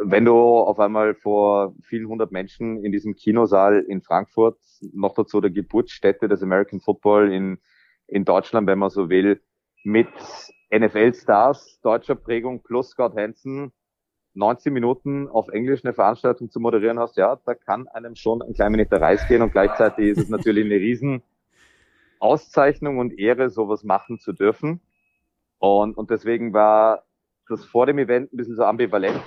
wenn 0.00 0.24
du 0.24 0.32
auf 0.32 0.78
einmal 0.78 1.16
vor 1.16 1.74
vielen 1.82 2.06
hundert 2.06 2.30
Menschen 2.30 2.84
in 2.84 2.92
diesem 2.92 3.16
Kinosaal 3.16 3.80
in 3.80 4.00
Frankfurt, 4.00 4.60
noch 4.92 5.12
dazu 5.12 5.40
der 5.40 5.50
Geburtsstätte 5.50 6.28
des 6.28 6.40
American 6.40 6.78
Football 6.78 7.32
in, 7.32 7.58
in 8.06 8.24
Deutschland, 8.24 8.68
wenn 8.68 8.78
man 8.78 8.90
so 8.90 9.10
will, 9.10 9.42
mit 9.82 10.06
NFL-Stars 10.72 11.80
deutscher 11.82 12.14
Prägung 12.14 12.62
plus 12.62 12.90
Scott 12.90 13.16
Hansen 13.16 13.72
90 14.34 14.72
Minuten 14.72 15.26
auf 15.26 15.48
Englisch 15.48 15.84
eine 15.84 15.94
Veranstaltung 15.94 16.48
zu 16.48 16.60
moderieren 16.60 17.00
hast, 17.00 17.16
ja, 17.16 17.40
da 17.44 17.56
kann 17.56 17.88
einem 17.88 18.14
schon 18.14 18.40
ein 18.40 18.54
klein 18.54 18.72
wenig 18.72 18.88
der 18.88 19.00
Reis 19.00 19.26
gehen 19.26 19.42
und 19.42 19.50
gleichzeitig 19.50 20.10
ist 20.10 20.18
es 20.18 20.28
natürlich 20.28 20.64
eine 20.64 20.76
riesen 20.76 21.24
Auszeichnung 22.20 22.98
und 22.98 23.18
Ehre, 23.18 23.50
sowas 23.50 23.82
machen 23.82 24.20
zu 24.20 24.32
dürfen. 24.32 24.80
Und, 25.58 25.96
und 25.96 26.10
deswegen 26.10 26.52
war 26.52 27.07
das 27.48 27.64
vor 27.64 27.86
dem 27.86 27.98
Event 27.98 28.32
ein 28.32 28.36
bisschen 28.36 28.56
so 28.56 28.64
ambivalent. 28.64 29.20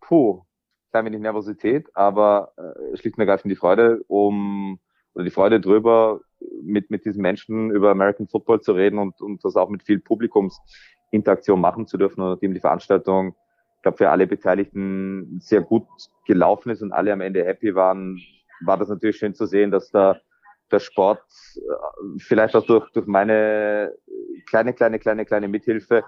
Puh, 0.00 0.42
klein 0.90 1.06
wenig 1.06 1.20
Nervosität, 1.20 1.88
aber 1.94 2.52
äh, 2.56 2.96
schlicht 2.96 3.16
und 3.16 3.22
ergreifend 3.22 3.50
die 3.50 3.56
Freude 3.56 4.02
um 4.08 4.78
oder 5.14 5.24
die 5.24 5.30
Freude 5.30 5.60
drüber, 5.60 6.20
mit, 6.62 6.90
mit 6.90 7.04
diesen 7.04 7.22
Menschen 7.22 7.70
über 7.70 7.90
American 7.90 8.28
Football 8.28 8.60
zu 8.60 8.72
reden 8.72 8.98
und, 8.98 9.20
und 9.20 9.44
das 9.44 9.56
auch 9.56 9.68
mit 9.68 9.82
viel 9.82 9.98
Publikumsinteraktion 9.98 11.60
machen 11.60 11.86
zu 11.86 11.98
dürfen 11.98 12.20
und 12.22 12.30
nachdem 12.30 12.54
die 12.54 12.60
Veranstaltung, 12.60 13.34
ich 13.76 13.82
glaube, 13.82 13.98
für 13.98 14.10
alle 14.10 14.26
Beteiligten 14.26 15.38
sehr 15.40 15.62
gut 15.62 15.86
gelaufen 16.26 16.70
ist 16.70 16.82
und 16.82 16.92
alle 16.92 17.12
am 17.12 17.20
Ende 17.20 17.44
happy 17.44 17.74
waren, 17.74 18.20
war 18.62 18.76
das 18.76 18.88
natürlich 18.88 19.16
schön 19.16 19.34
zu 19.34 19.46
sehen, 19.46 19.70
dass 19.70 19.90
da 19.90 20.18
der 20.70 20.78
Sport 20.78 21.24
äh, 21.56 22.18
vielleicht 22.18 22.54
auch 22.54 22.64
durch, 22.64 22.90
durch 22.92 23.06
meine 23.06 23.94
kleine, 24.46 24.72
kleine, 24.72 24.98
kleine, 24.98 25.24
kleine 25.24 25.48
Mithilfe 25.48 26.04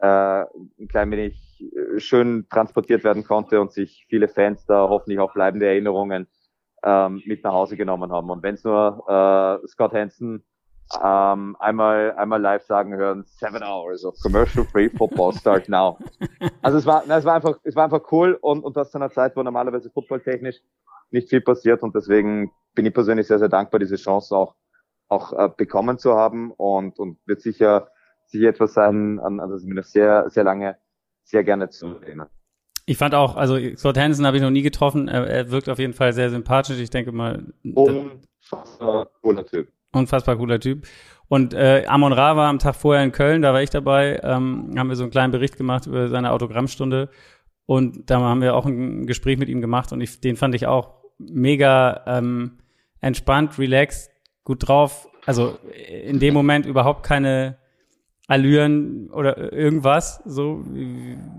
äh, 0.00 0.44
ein 0.78 0.88
klein 0.88 1.10
wenig 1.10 1.60
äh, 1.60 2.00
schön 2.00 2.46
transportiert 2.48 3.04
werden 3.04 3.24
konnte 3.24 3.60
und 3.60 3.72
sich 3.72 4.06
viele 4.08 4.28
Fans 4.28 4.64
da 4.66 4.88
hoffentlich 4.88 5.18
auch 5.18 5.32
bleibende 5.32 5.66
Erinnerungen 5.66 6.26
ähm, 6.82 7.22
mit 7.26 7.44
nach 7.44 7.52
Hause 7.52 7.76
genommen 7.76 8.10
haben. 8.10 8.30
Und 8.30 8.42
wenn 8.42 8.54
es 8.54 8.64
nur 8.64 9.04
äh, 9.06 9.66
Scott 9.66 9.92
Hansen 9.92 10.44
ähm, 11.02 11.56
einmal 11.60 12.12
einmal 12.16 12.40
live 12.40 12.64
sagen 12.64 12.94
hören, 12.94 13.24
seven 13.24 13.62
hours 13.62 14.04
of 14.04 14.16
commercial 14.22 14.64
free 14.64 14.88
football 14.88 15.32
start 15.32 15.68
now. 15.68 15.98
Also 16.62 16.78
es 16.78 16.86
war, 16.86 17.04
na, 17.06 17.18
es 17.18 17.24
war 17.24 17.34
einfach, 17.34 17.58
es 17.62 17.76
war 17.76 17.84
einfach 17.84 18.02
cool 18.10 18.36
und, 18.40 18.64
und 18.64 18.76
das 18.76 18.90
zu 18.90 18.98
einer 18.98 19.10
Zeit, 19.10 19.36
wo 19.36 19.42
normalerweise 19.42 19.90
footballtechnisch 19.90 20.60
nicht 21.10 21.28
viel 21.28 21.40
passiert 21.40 21.82
und 21.82 21.94
deswegen 21.94 22.50
bin 22.74 22.86
ich 22.86 22.94
persönlich 22.94 23.26
sehr, 23.26 23.38
sehr 23.38 23.48
dankbar, 23.48 23.78
diese 23.78 23.96
Chance 23.96 24.36
auch 24.36 24.54
auch 25.08 25.32
äh, 25.32 25.48
bekommen 25.56 25.98
zu 25.98 26.14
haben 26.14 26.52
und 26.52 26.98
und 26.98 27.18
wird 27.26 27.40
sicher 27.40 27.88
sicher 28.30 28.48
etwas 28.48 28.74
sein, 28.74 29.18
an, 29.18 29.40
an 29.40 29.50
das 29.50 29.62
ich 29.62 29.68
mir 29.68 29.74
noch 29.74 29.84
sehr 29.84 30.28
sehr 30.30 30.44
lange 30.44 30.76
sehr 31.24 31.44
gerne 31.44 31.68
zu 31.68 31.98
erinnern. 32.00 32.28
Ich 32.86 32.98
fand 32.98 33.14
auch, 33.14 33.36
also 33.36 33.56
Scott 33.76 33.96
Hansen 33.96 34.26
habe 34.26 34.36
ich 34.36 34.42
noch 34.42 34.50
nie 34.50 34.62
getroffen. 34.62 35.06
Er, 35.06 35.24
er, 35.26 35.50
wirkt 35.52 35.68
auf 35.68 35.78
jeden 35.78 35.92
Fall 35.92 36.12
sehr 36.12 36.28
sympathisch. 36.30 36.80
Ich 36.80 36.90
denke 36.90 37.12
mal. 37.12 37.44
Unfassbar 37.62 39.08
cooler 39.22 39.46
Typ. 39.46 39.68
Unfassbar 39.92 40.36
cooler 40.36 40.58
Typ. 40.58 40.86
Und 41.28 41.54
äh, 41.54 41.84
Amon 41.86 42.12
Ra 42.12 42.36
war 42.36 42.48
am 42.48 42.58
Tag 42.58 42.74
vorher 42.74 43.04
in 43.04 43.12
Köln, 43.12 43.42
da 43.42 43.52
war 43.52 43.62
ich 43.62 43.70
dabei. 43.70 44.18
Ähm, 44.24 44.74
haben 44.76 44.88
wir 44.88 44.96
so 44.96 45.04
einen 45.04 45.12
kleinen 45.12 45.30
Bericht 45.30 45.56
gemacht 45.56 45.86
über 45.86 46.08
seine 46.08 46.32
Autogrammstunde. 46.32 47.10
Und 47.66 48.10
da 48.10 48.18
haben 48.18 48.42
wir 48.42 48.56
auch 48.56 48.66
ein 48.66 49.06
Gespräch 49.06 49.38
mit 49.38 49.48
ihm 49.48 49.60
gemacht 49.60 49.92
und 49.92 50.00
ich, 50.00 50.20
den 50.20 50.34
fand 50.34 50.56
ich 50.56 50.66
auch 50.66 51.04
mega 51.18 52.02
ähm, 52.08 52.58
entspannt, 53.00 53.60
relaxed, 53.60 54.10
gut 54.42 54.66
drauf. 54.66 55.06
Also 55.24 55.56
in 56.02 56.18
dem 56.18 56.34
Moment 56.34 56.66
überhaupt 56.66 57.04
keine 57.04 57.59
Allüren 58.30 59.10
oder 59.10 59.52
irgendwas. 59.52 60.22
So, 60.24 60.62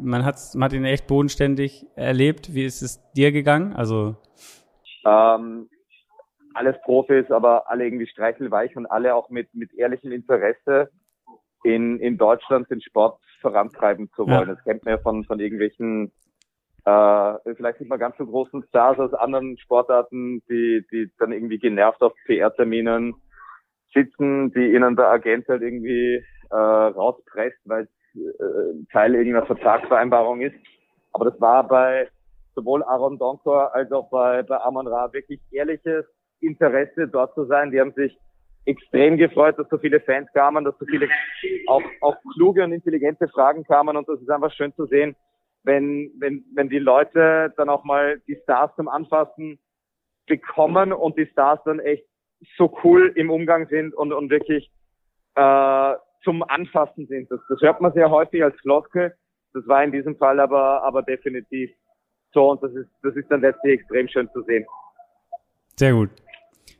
man 0.01 0.25
hat, 0.25 0.35
man 0.55 0.65
hat 0.65 0.73
ihn 0.73 0.83
echt 0.83 1.07
bodenständig 1.07 1.85
erlebt. 1.95 2.53
Wie 2.53 2.65
ist 2.65 2.81
es 2.81 3.01
dir 3.13 3.31
gegangen? 3.31 3.73
Also 3.73 4.17
ähm, 5.05 5.69
alles 6.53 6.75
Profis, 6.83 7.31
aber 7.31 7.69
alle 7.69 7.85
irgendwie 7.85 8.07
streichelweich 8.07 8.75
und 8.75 8.87
alle 8.87 9.15
auch 9.15 9.29
mit 9.29 9.47
mit 9.53 9.73
ehrlichem 9.73 10.11
Interesse 10.11 10.89
in 11.63 11.97
in 11.99 12.17
Deutschland 12.17 12.69
den 12.69 12.81
Sport 12.81 13.21
vorantreiben 13.39 14.09
zu 14.13 14.27
wollen. 14.27 14.49
Ja. 14.49 14.55
Das 14.55 14.63
kennt 14.65 14.83
man 14.83 14.95
ja 14.95 15.01
von 15.01 15.23
von 15.23 15.39
irgendwelchen 15.39 16.11
äh, 16.83 17.33
vielleicht 17.55 17.79
nicht 17.79 17.89
mal 17.89 17.99
ganz 17.99 18.17
so 18.17 18.25
großen 18.25 18.65
Stars 18.67 18.99
aus 18.99 19.13
anderen 19.13 19.57
Sportarten, 19.59 20.43
die 20.49 20.85
die 20.91 21.09
dann 21.19 21.31
irgendwie 21.31 21.57
genervt 21.57 22.01
auf 22.01 22.11
PR-Terminen 22.25 23.13
sitzen, 23.93 24.51
die 24.51 24.73
ihnen 24.73 24.97
der 24.97 25.07
Agent 25.07 25.47
halt 25.47 25.61
irgendwie 25.61 26.21
äh, 26.51 26.55
rauspresst, 26.55 27.59
weil 27.65 27.87
äh, 28.15 28.85
Teil 28.91 29.15
irgendeiner 29.15 29.45
Vertragsvereinbarung 29.45 30.41
ist. 30.41 30.55
Aber 31.13 31.25
das 31.29 31.39
war 31.39 31.67
bei 31.67 32.09
sowohl 32.55 32.83
Aaron 32.83 33.17
Donkor 33.17 33.73
als 33.73 33.91
auch 33.91 34.09
bei, 34.09 34.43
bei 34.43 34.57
Amon 34.61 34.87
Ra 34.87 35.11
wirklich 35.13 35.39
ehrliches 35.51 36.05
Interesse, 36.41 37.07
dort 37.07 37.33
zu 37.35 37.45
sein. 37.45 37.71
Die 37.71 37.79
haben 37.79 37.93
sich 37.93 38.17
extrem 38.65 39.17
gefreut, 39.17 39.57
dass 39.57 39.69
so 39.69 39.77
viele 39.77 39.99
Fans 40.01 40.29
kamen, 40.33 40.63
dass 40.63 40.77
so 40.77 40.85
viele 40.85 41.07
auch, 41.67 41.81
auch 42.01 42.15
kluge 42.33 42.63
und 42.63 42.73
intelligente 42.73 43.27
Fragen 43.27 43.63
kamen 43.63 43.97
und 43.97 44.07
das 44.07 44.21
ist 44.21 44.29
einfach 44.29 44.51
schön 44.53 44.73
zu 44.75 44.85
sehen, 44.85 45.15
wenn, 45.63 46.11
wenn, 46.19 46.43
wenn 46.53 46.69
die 46.69 46.79
Leute 46.79 47.53
dann 47.57 47.69
auch 47.69 47.83
mal 47.83 48.19
die 48.27 48.37
Stars 48.43 48.75
zum 48.75 48.87
Anfassen 48.87 49.59
bekommen 50.27 50.93
und 50.93 51.17
die 51.17 51.25
Stars 51.27 51.59
dann 51.65 51.79
echt 51.79 52.05
so 52.57 52.75
cool 52.83 53.11
im 53.15 53.29
Umgang 53.29 53.67
sind 53.67 53.93
und, 53.93 54.13
und 54.13 54.29
wirklich 54.29 54.71
äh, 55.35 55.93
zum 56.23 56.43
Anfassen 56.43 57.07
sind. 57.07 57.29
Das, 57.31 57.39
das 57.49 57.61
hört 57.61 57.81
man 57.81 57.93
sehr 57.93 58.09
häufig 58.09 58.43
als 58.43 58.55
Floskel. 58.61 59.13
Das 59.53 59.67
war 59.67 59.83
in 59.83 59.91
diesem 59.91 60.15
Fall 60.17 60.39
aber, 60.39 60.83
aber 60.83 61.01
definitiv 61.03 61.71
so 62.33 62.51
und 62.51 62.63
das 62.63 62.71
ist, 62.73 62.89
das 63.03 63.15
ist 63.15 63.29
dann 63.29 63.41
letztlich 63.41 63.79
extrem 63.79 64.07
schön 64.07 64.29
zu 64.33 64.41
sehen. 64.43 64.65
Sehr 65.75 65.93
gut. 65.93 66.09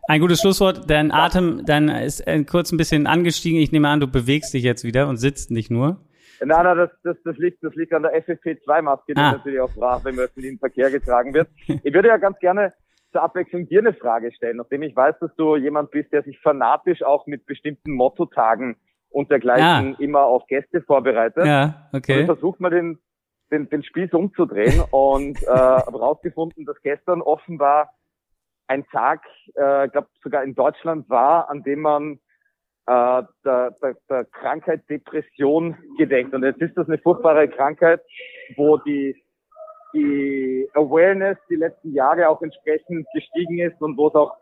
Ein 0.08 0.22
gutes 0.22 0.42
Schlusswort. 0.42 0.90
Dein 0.90 1.12
Atem, 1.12 1.66
dann 1.66 1.90
ist 1.90 2.26
äh, 2.28 2.44
kurz 2.44 2.72
ein 2.72 2.78
bisschen 2.78 3.08
angestiegen. 3.08 3.60
Ich 3.60 3.72
nehme 3.72 3.90
an, 3.90 4.00
du 4.00 4.08
bewegst 4.08 4.54
dich 4.54 4.64
jetzt 4.64 4.84
wieder 4.84 5.08
und 5.08 5.18
sitzt 5.18 5.52
nicht 5.52 5.70
nur. 5.70 6.02
Nein, 6.44 6.64
nein, 6.64 6.78
das, 6.78 6.90
das, 7.04 7.18
das, 7.24 7.38
liegt, 7.38 7.64
das 7.64 7.76
liegt 7.76 7.94
an 7.94 8.02
der 8.02 8.20
FFP2-Maske, 8.24 9.14
die 9.14 9.22
ah. 9.22 9.34
natürlich 9.34 9.60
auch 9.60 9.72
brav 9.74 10.06
im 10.06 10.18
öffentlichen 10.18 10.58
Verkehr 10.58 10.90
getragen 10.90 11.34
wird. 11.34 11.50
Ich 11.84 11.94
würde 11.94 12.08
ja 12.08 12.18
ganz 12.18 12.40
gerne 12.40 12.74
zur 13.12 13.22
Abwechslung 13.22 13.68
dir 13.68 13.80
eine 13.80 13.94
Frage 13.94 14.32
stellen, 14.32 14.58
nachdem 14.58 14.82
ich 14.82 14.96
weiß, 14.96 15.16
dass 15.20 15.36
du 15.36 15.56
jemand 15.56 15.92
bist, 15.92 16.12
der 16.12 16.24
sich 16.24 16.40
fanatisch 16.40 17.04
auch 17.04 17.28
mit 17.28 17.46
bestimmten 17.46 17.92
Mottotagen 17.92 18.78
und 19.12 19.30
dergleichen 19.30 19.96
ah. 19.96 19.96
immer 20.00 20.22
auf 20.22 20.46
Gäste 20.48 20.82
vorbereitet. 20.82 21.46
Ja, 21.46 21.90
okay. 21.94 22.22
Und 22.22 22.26
versucht 22.26 22.60
man 22.60 22.72
den, 22.72 23.00
den, 23.52 23.70
den 23.70 23.84
Spieß 23.84 24.14
umzudrehen 24.14 24.82
und 24.92 25.42
äh, 25.44 25.48
habe 25.48 26.00
rausgefunden, 26.00 26.66
dass 26.66 26.82
gestern 26.82 27.22
offenbar 27.22 27.92
ein 28.68 28.86
Tag, 28.88 29.22
äh, 29.56 29.90
glaube 29.90 30.08
sogar 30.24 30.44
in 30.44 30.56
Deutschland 30.56 31.10
war, 31.10 31.50
an 31.50 31.64
dem 31.64 31.82
man 31.82 32.20
äh, 32.88 33.24
der, 33.46 33.72
der, 33.82 33.96
der 34.10 34.26
Krankheit 34.26 34.90
Depression 34.90 35.78
gedenkt. 35.98 36.34
Und 36.34 36.44
jetzt 36.44 36.62
ist 36.62 36.78
das 36.78 36.88
eine 36.88 36.98
furchtbare 36.98 37.50
Krankheit, 37.50 38.02
wo 38.56 38.78
die 38.78 39.16
die 39.94 40.70
Awareness 40.74 41.38
die 41.50 41.56
letzten 41.56 41.94
Jahre 41.94 42.30
auch 42.30 42.42
entsprechend 42.42 43.06
gestiegen 43.14 43.60
ist 43.60 43.82
und 43.82 43.98
wo 43.98 44.08
es 44.08 44.16
auch 44.16 44.34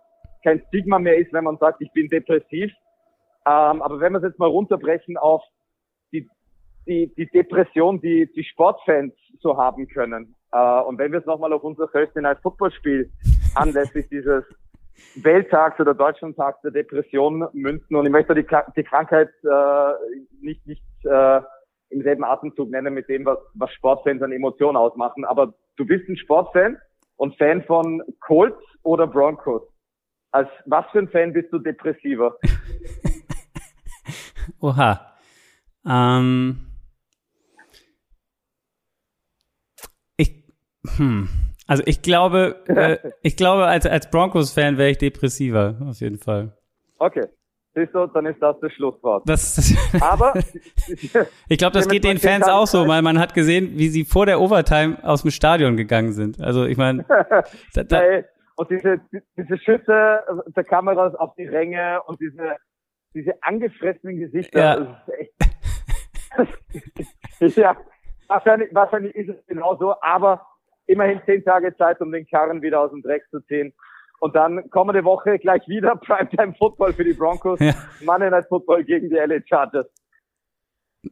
kein 0.43 0.61
Stigma 0.67 0.99
mehr 0.99 1.17
ist, 1.17 1.33
wenn 1.33 1.43
man 1.43 1.57
sagt, 1.57 1.81
ich 1.81 1.91
bin 1.91 2.07
depressiv. 2.07 2.71
Ähm, 3.49 3.81
aber 3.81 3.99
wenn 3.99 4.13
wir 4.13 4.19
es 4.19 4.25
jetzt 4.25 4.37
mal 4.37 4.49
runterbrechen 4.49 5.17
auf 5.17 5.41
die, 6.13 6.29
die, 6.85 7.11
die 7.15 7.25
Depression, 7.27 7.99
die 7.99 8.31
die 8.31 8.43
Sportfans 8.43 9.13
so 9.39 9.57
haben 9.57 9.87
können. 9.87 10.35
Äh, 10.51 10.81
und 10.81 10.99
wenn 10.99 11.11
wir 11.11 11.19
es 11.19 11.25
nochmal 11.25 11.51
auf 11.53 11.63
unser 11.63 11.89
Thursday 11.91 12.21
Night 12.21 12.39
Football 12.43 12.71
Spiel 12.71 13.11
anlässlich 13.55 14.07
dieses 14.09 14.43
Welttags 15.15 15.79
oder 15.79 15.95
Deutschlandtags 15.95 16.61
der 16.61 16.71
Depression 16.71 17.47
münzen 17.53 17.95
und 17.95 18.05
ich 18.05 18.11
möchte 18.11 18.35
die, 18.35 18.45
die 18.75 18.83
Krankheit 18.83 19.29
äh, 19.43 19.93
nicht, 20.41 20.67
nicht 20.67 20.83
äh, 21.05 21.41
im 21.89 22.03
selben 22.03 22.23
Atemzug 22.23 22.69
nennen 22.69 22.93
mit 22.93 23.09
dem, 23.09 23.25
was, 23.25 23.39
was 23.55 23.73
Sportfans 23.73 24.21
an 24.21 24.31
Emotionen 24.31 24.77
ausmachen. 24.77 25.25
Aber 25.25 25.55
du 25.77 25.87
bist 25.87 26.07
ein 26.07 26.17
Sportfan 26.17 26.77
und 27.15 27.35
Fan 27.37 27.63
von 27.63 28.03
Colts 28.19 28.61
oder 28.83 29.07
Broncos. 29.07 29.63
Als 30.31 30.49
was 30.65 30.85
für 30.91 30.99
ein 30.99 31.09
Fan 31.09 31.33
bist 31.33 31.51
du 31.51 31.57
depressiver? 31.57 32.37
Oha. 34.59 35.15
Ähm, 35.85 36.65
ich, 40.17 40.43
hm. 40.97 41.29
Also 41.67 41.83
ich 41.85 42.01
glaube, 42.01 42.63
äh, 42.67 42.97
ich 43.21 43.37
glaube, 43.37 43.67
als, 43.67 43.85
als 43.85 44.09
Broncos-Fan 44.09 44.77
wäre 44.77 44.89
ich 44.89 44.97
depressiver, 44.97 45.77
auf 45.87 45.99
jeden 45.99 46.17
Fall. 46.17 46.57
Okay. 46.97 47.27
Siehst 47.75 47.93
du, 47.93 48.07
dann 48.07 48.25
ist 48.25 48.41
das 48.41 48.59
das 48.59 48.73
Schlusswort. 48.73 49.23
Das, 49.27 49.55
das 49.55 49.75
Aber 50.01 50.33
ich 51.47 51.57
glaube, 51.57 51.73
das 51.73 51.87
geht 51.87 52.03
den 52.03 52.17
Fans 52.17 52.47
auch 52.47 52.65
so, 52.65 52.87
weil 52.87 53.01
man 53.01 53.19
hat 53.19 53.33
gesehen, 53.33 53.77
wie 53.77 53.89
sie 53.89 54.05
vor 54.05 54.25
der 54.25 54.41
Overtime 54.41 54.97
aus 55.03 55.21
dem 55.21 55.31
Stadion 55.31 55.77
gegangen 55.77 56.11
sind. 56.11 56.41
Also 56.41 56.65
ich 56.65 56.77
meine, 56.77 57.05
und 58.55 58.71
diese 58.71 58.99
diese 59.37 59.57
Schüsse 59.59 60.19
der 60.55 60.63
Kameras 60.63 61.13
auf 61.15 61.35
die 61.35 61.45
Ränge 61.45 62.01
und 62.07 62.19
diese 62.19 62.57
diese 63.13 63.41
angefressenen 63.43 64.19
Gesichter. 64.19 64.59
Ja. 64.59 64.75
Das 66.37 66.47
ist 66.47 66.77
echt, 67.41 67.57
ja, 67.57 67.77
wahrscheinlich, 68.27 68.69
wahrscheinlich 68.73 69.15
ist 69.15 69.29
es 69.29 69.45
genauso, 69.47 69.95
aber 70.01 70.45
immerhin 70.85 71.21
zehn 71.25 71.43
Tage 71.43 71.75
Zeit, 71.77 72.01
um 72.01 72.11
den 72.11 72.27
Karren 72.27 72.61
wieder 72.61 72.81
aus 72.81 72.91
dem 72.91 73.01
Dreck 73.01 73.23
zu 73.29 73.39
ziehen. 73.41 73.73
Und 74.19 74.35
dann 74.35 74.69
kommende 74.69 75.03
Woche 75.03 75.39
gleich 75.39 75.67
wieder 75.67 75.95
Primetime 76.01 76.53
Football 76.55 76.93
für 76.93 77.03
die 77.03 77.13
Broncos. 77.13 77.59
Ja. 77.59 77.73
Monday 78.03 78.29
Night 78.29 78.47
Football 78.47 78.83
gegen 78.83 79.09
die 79.09 79.15
LA 79.15 79.39
Chargers. 79.47 79.87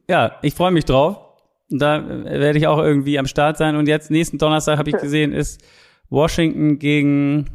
Ja, 0.10 0.38
ich 0.42 0.54
freue 0.54 0.72
mich 0.72 0.86
drauf. 0.86 1.24
Da 1.70 2.06
werde 2.08 2.58
ich 2.58 2.68
auch 2.68 2.80
irgendwie 2.80 3.20
am 3.20 3.26
Start 3.26 3.58
sein. 3.58 3.76
Und 3.76 3.88
jetzt 3.88 4.12
nächsten 4.12 4.38
Donnerstag 4.38 4.78
habe 4.78 4.90
ich 4.90 4.98
gesehen, 5.02 5.34
ist 5.34 5.64
Washington 6.10 6.80
gegen 6.80 7.46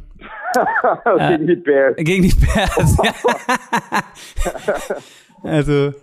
gegen 1.29 1.47
die 1.47 1.55
Bears. 1.55 1.95
Gegen 1.97 2.23
die 2.23 2.35
Bears. 2.35 2.97
also 5.43 5.93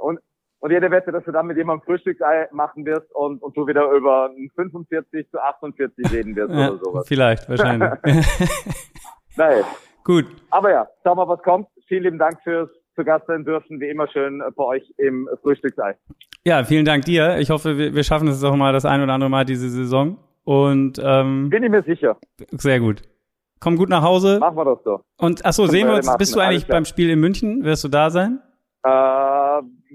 und 0.00 0.18
und 0.62 0.70
jede 0.70 0.92
Wette, 0.92 1.10
dass 1.10 1.24
du 1.24 1.32
dann 1.32 1.48
mit 1.48 1.56
jemandem 1.56 1.84
Frühstücksei 1.84 2.46
machen 2.52 2.86
wirst 2.86 3.12
und, 3.16 3.42
und 3.42 3.56
du 3.56 3.66
wieder 3.66 3.90
über 3.90 4.30
45 4.54 5.28
zu 5.28 5.40
48 5.40 6.12
reden 6.12 6.36
wirst 6.36 6.54
ja, 6.54 6.70
oder 6.70 6.78
sowas. 6.78 7.08
Vielleicht, 7.08 7.48
wahrscheinlich. 7.48 7.90
Nein. 9.36 9.64
Gut. 10.04 10.26
Aber 10.50 10.70
ja, 10.70 10.86
schauen 11.02 11.18
wir, 11.18 11.26
was 11.26 11.42
kommt. 11.42 11.66
Vielen 11.88 12.04
lieben 12.04 12.18
Dank 12.18 12.40
fürs 12.44 12.70
zu 12.94 13.02
Gast 13.02 13.26
sein 13.26 13.44
dürfen. 13.44 13.80
Wie 13.80 13.88
immer 13.88 14.06
schön 14.06 14.40
bei 14.54 14.64
euch 14.64 14.94
im 14.98 15.28
Frühstücksei. 15.42 15.96
Ja, 16.44 16.62
vielen 16.62 16.84
Dank 16.84 17.06
dir. 17.06 17.38
Ich 17.38 17.50
hoffe, 17.50 17.76
wir, 17.76 17.96
wir 17.96 18.04
schaffen 18.04 18.28
es 18.28 18.44
auch 18.44 18.54
mal 18.54 18.72
das 18.72 18.84
ein 18.84 19.02
oder 19.02 19.14
andere 19.14 19.30
Mal 19.30 19.44
diese 19.44 19.68
Saison. 19.68 20.16
Und 20.44 21.00
ähm, 21.02 21.50
bin 21.50 21.64
ich 21.64 21.70
mir 21.70 21.82
sicher. 21.82 22.16
Sehr 22.52 22.78
gut. 22.78 23.02
Komm 23.62 23.76
gut 23.76 23.88
nach 23.88 24.02
Hause. 24.02 24.40
Machen 24.40 24.56
wir 24.56 24.64
das 24.64 24.82
so. 24.82 25.00
Und 25.18 25.44
achso, 25.46 25.66
sehen 25.66 25.86
wir 25.86 25.94
uns. 25.94 26.16
Bist 26.16 26.34
du 26.34 26.40
eigentlich 26.40 26.66
beim 26.66 26.84
Spiel 26.84 27.10
in 27.10 27.20
München? 27.20 27.62
Wirst 27.62 27.84
du 27.84 27.88
da 27.88 28.10
sein? 28.10 28.40
Äh, 28.82 28.88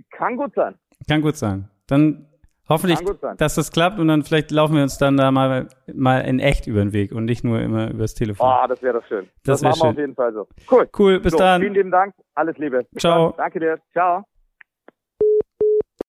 kann 0.10 0.38
gut 0.38 0.54
sein. 0.56 0.76
Kann 1.10 1.22
gut 1.22 1.36
sein. 1.36 1.70
Dann 1.86 2.28
hoffentlich, 2.70 3.00
dass 3.38 3.56
das 3.56 3.72
klappt 3.72 4.00
und 4.00 4.08
dann 4.08 4.24
vielleicht 4.24 4.52
laufen 4.52 4.76
wir 4.76 4.84
uns 4.84 4.98
dann 4.98 5.18
da 5.18 5.32
mal, 5.32 5.68
mal 5.94 6.20
in 6.20 6.40
echt 6.40 6.68
über 6.68 6.80
den 6.80 6.94
Weg 6.94 7.12
und 7.12 7.26
nicht 7.26 7.44
nur 7.44 7.60
immer 7.60 7.92
übers 7.92 8.14
Telefon. 8.14 8.48
Oh, 8.50 8.68
das 8.68 8.82
wäre 8.82 9.02
doch 9.02 9.08
schön. 9.08 9.28
Das, 9.44 9.60
das 9.60 9.64
machen 9.64 9.74
wir 9.74 9.76
schön. 9.76 9.90
auf 9.90 9.98
jeden 9.98 10.16
Fall 10.16 10.34
so. 10.34 10.48
Cool. 10.72 10.90
Cool, 10.98 11.20
bis 11.20 11.34
so, 11.34 11.38
dann. 11.38 11.62
Vielen 11.62 11.74
lieben 11.74 11.92
Dank. 11.92 12.14
Alles 12.36 12.58
Liebe. 12.58 12.86
Bis 12.94 13.02
Ciao. 13.02 13.32
Dann. 13.32 13.38
Danke 13.38 13.60
dir. 13.60 13.80
Ciao. 13.92 14.24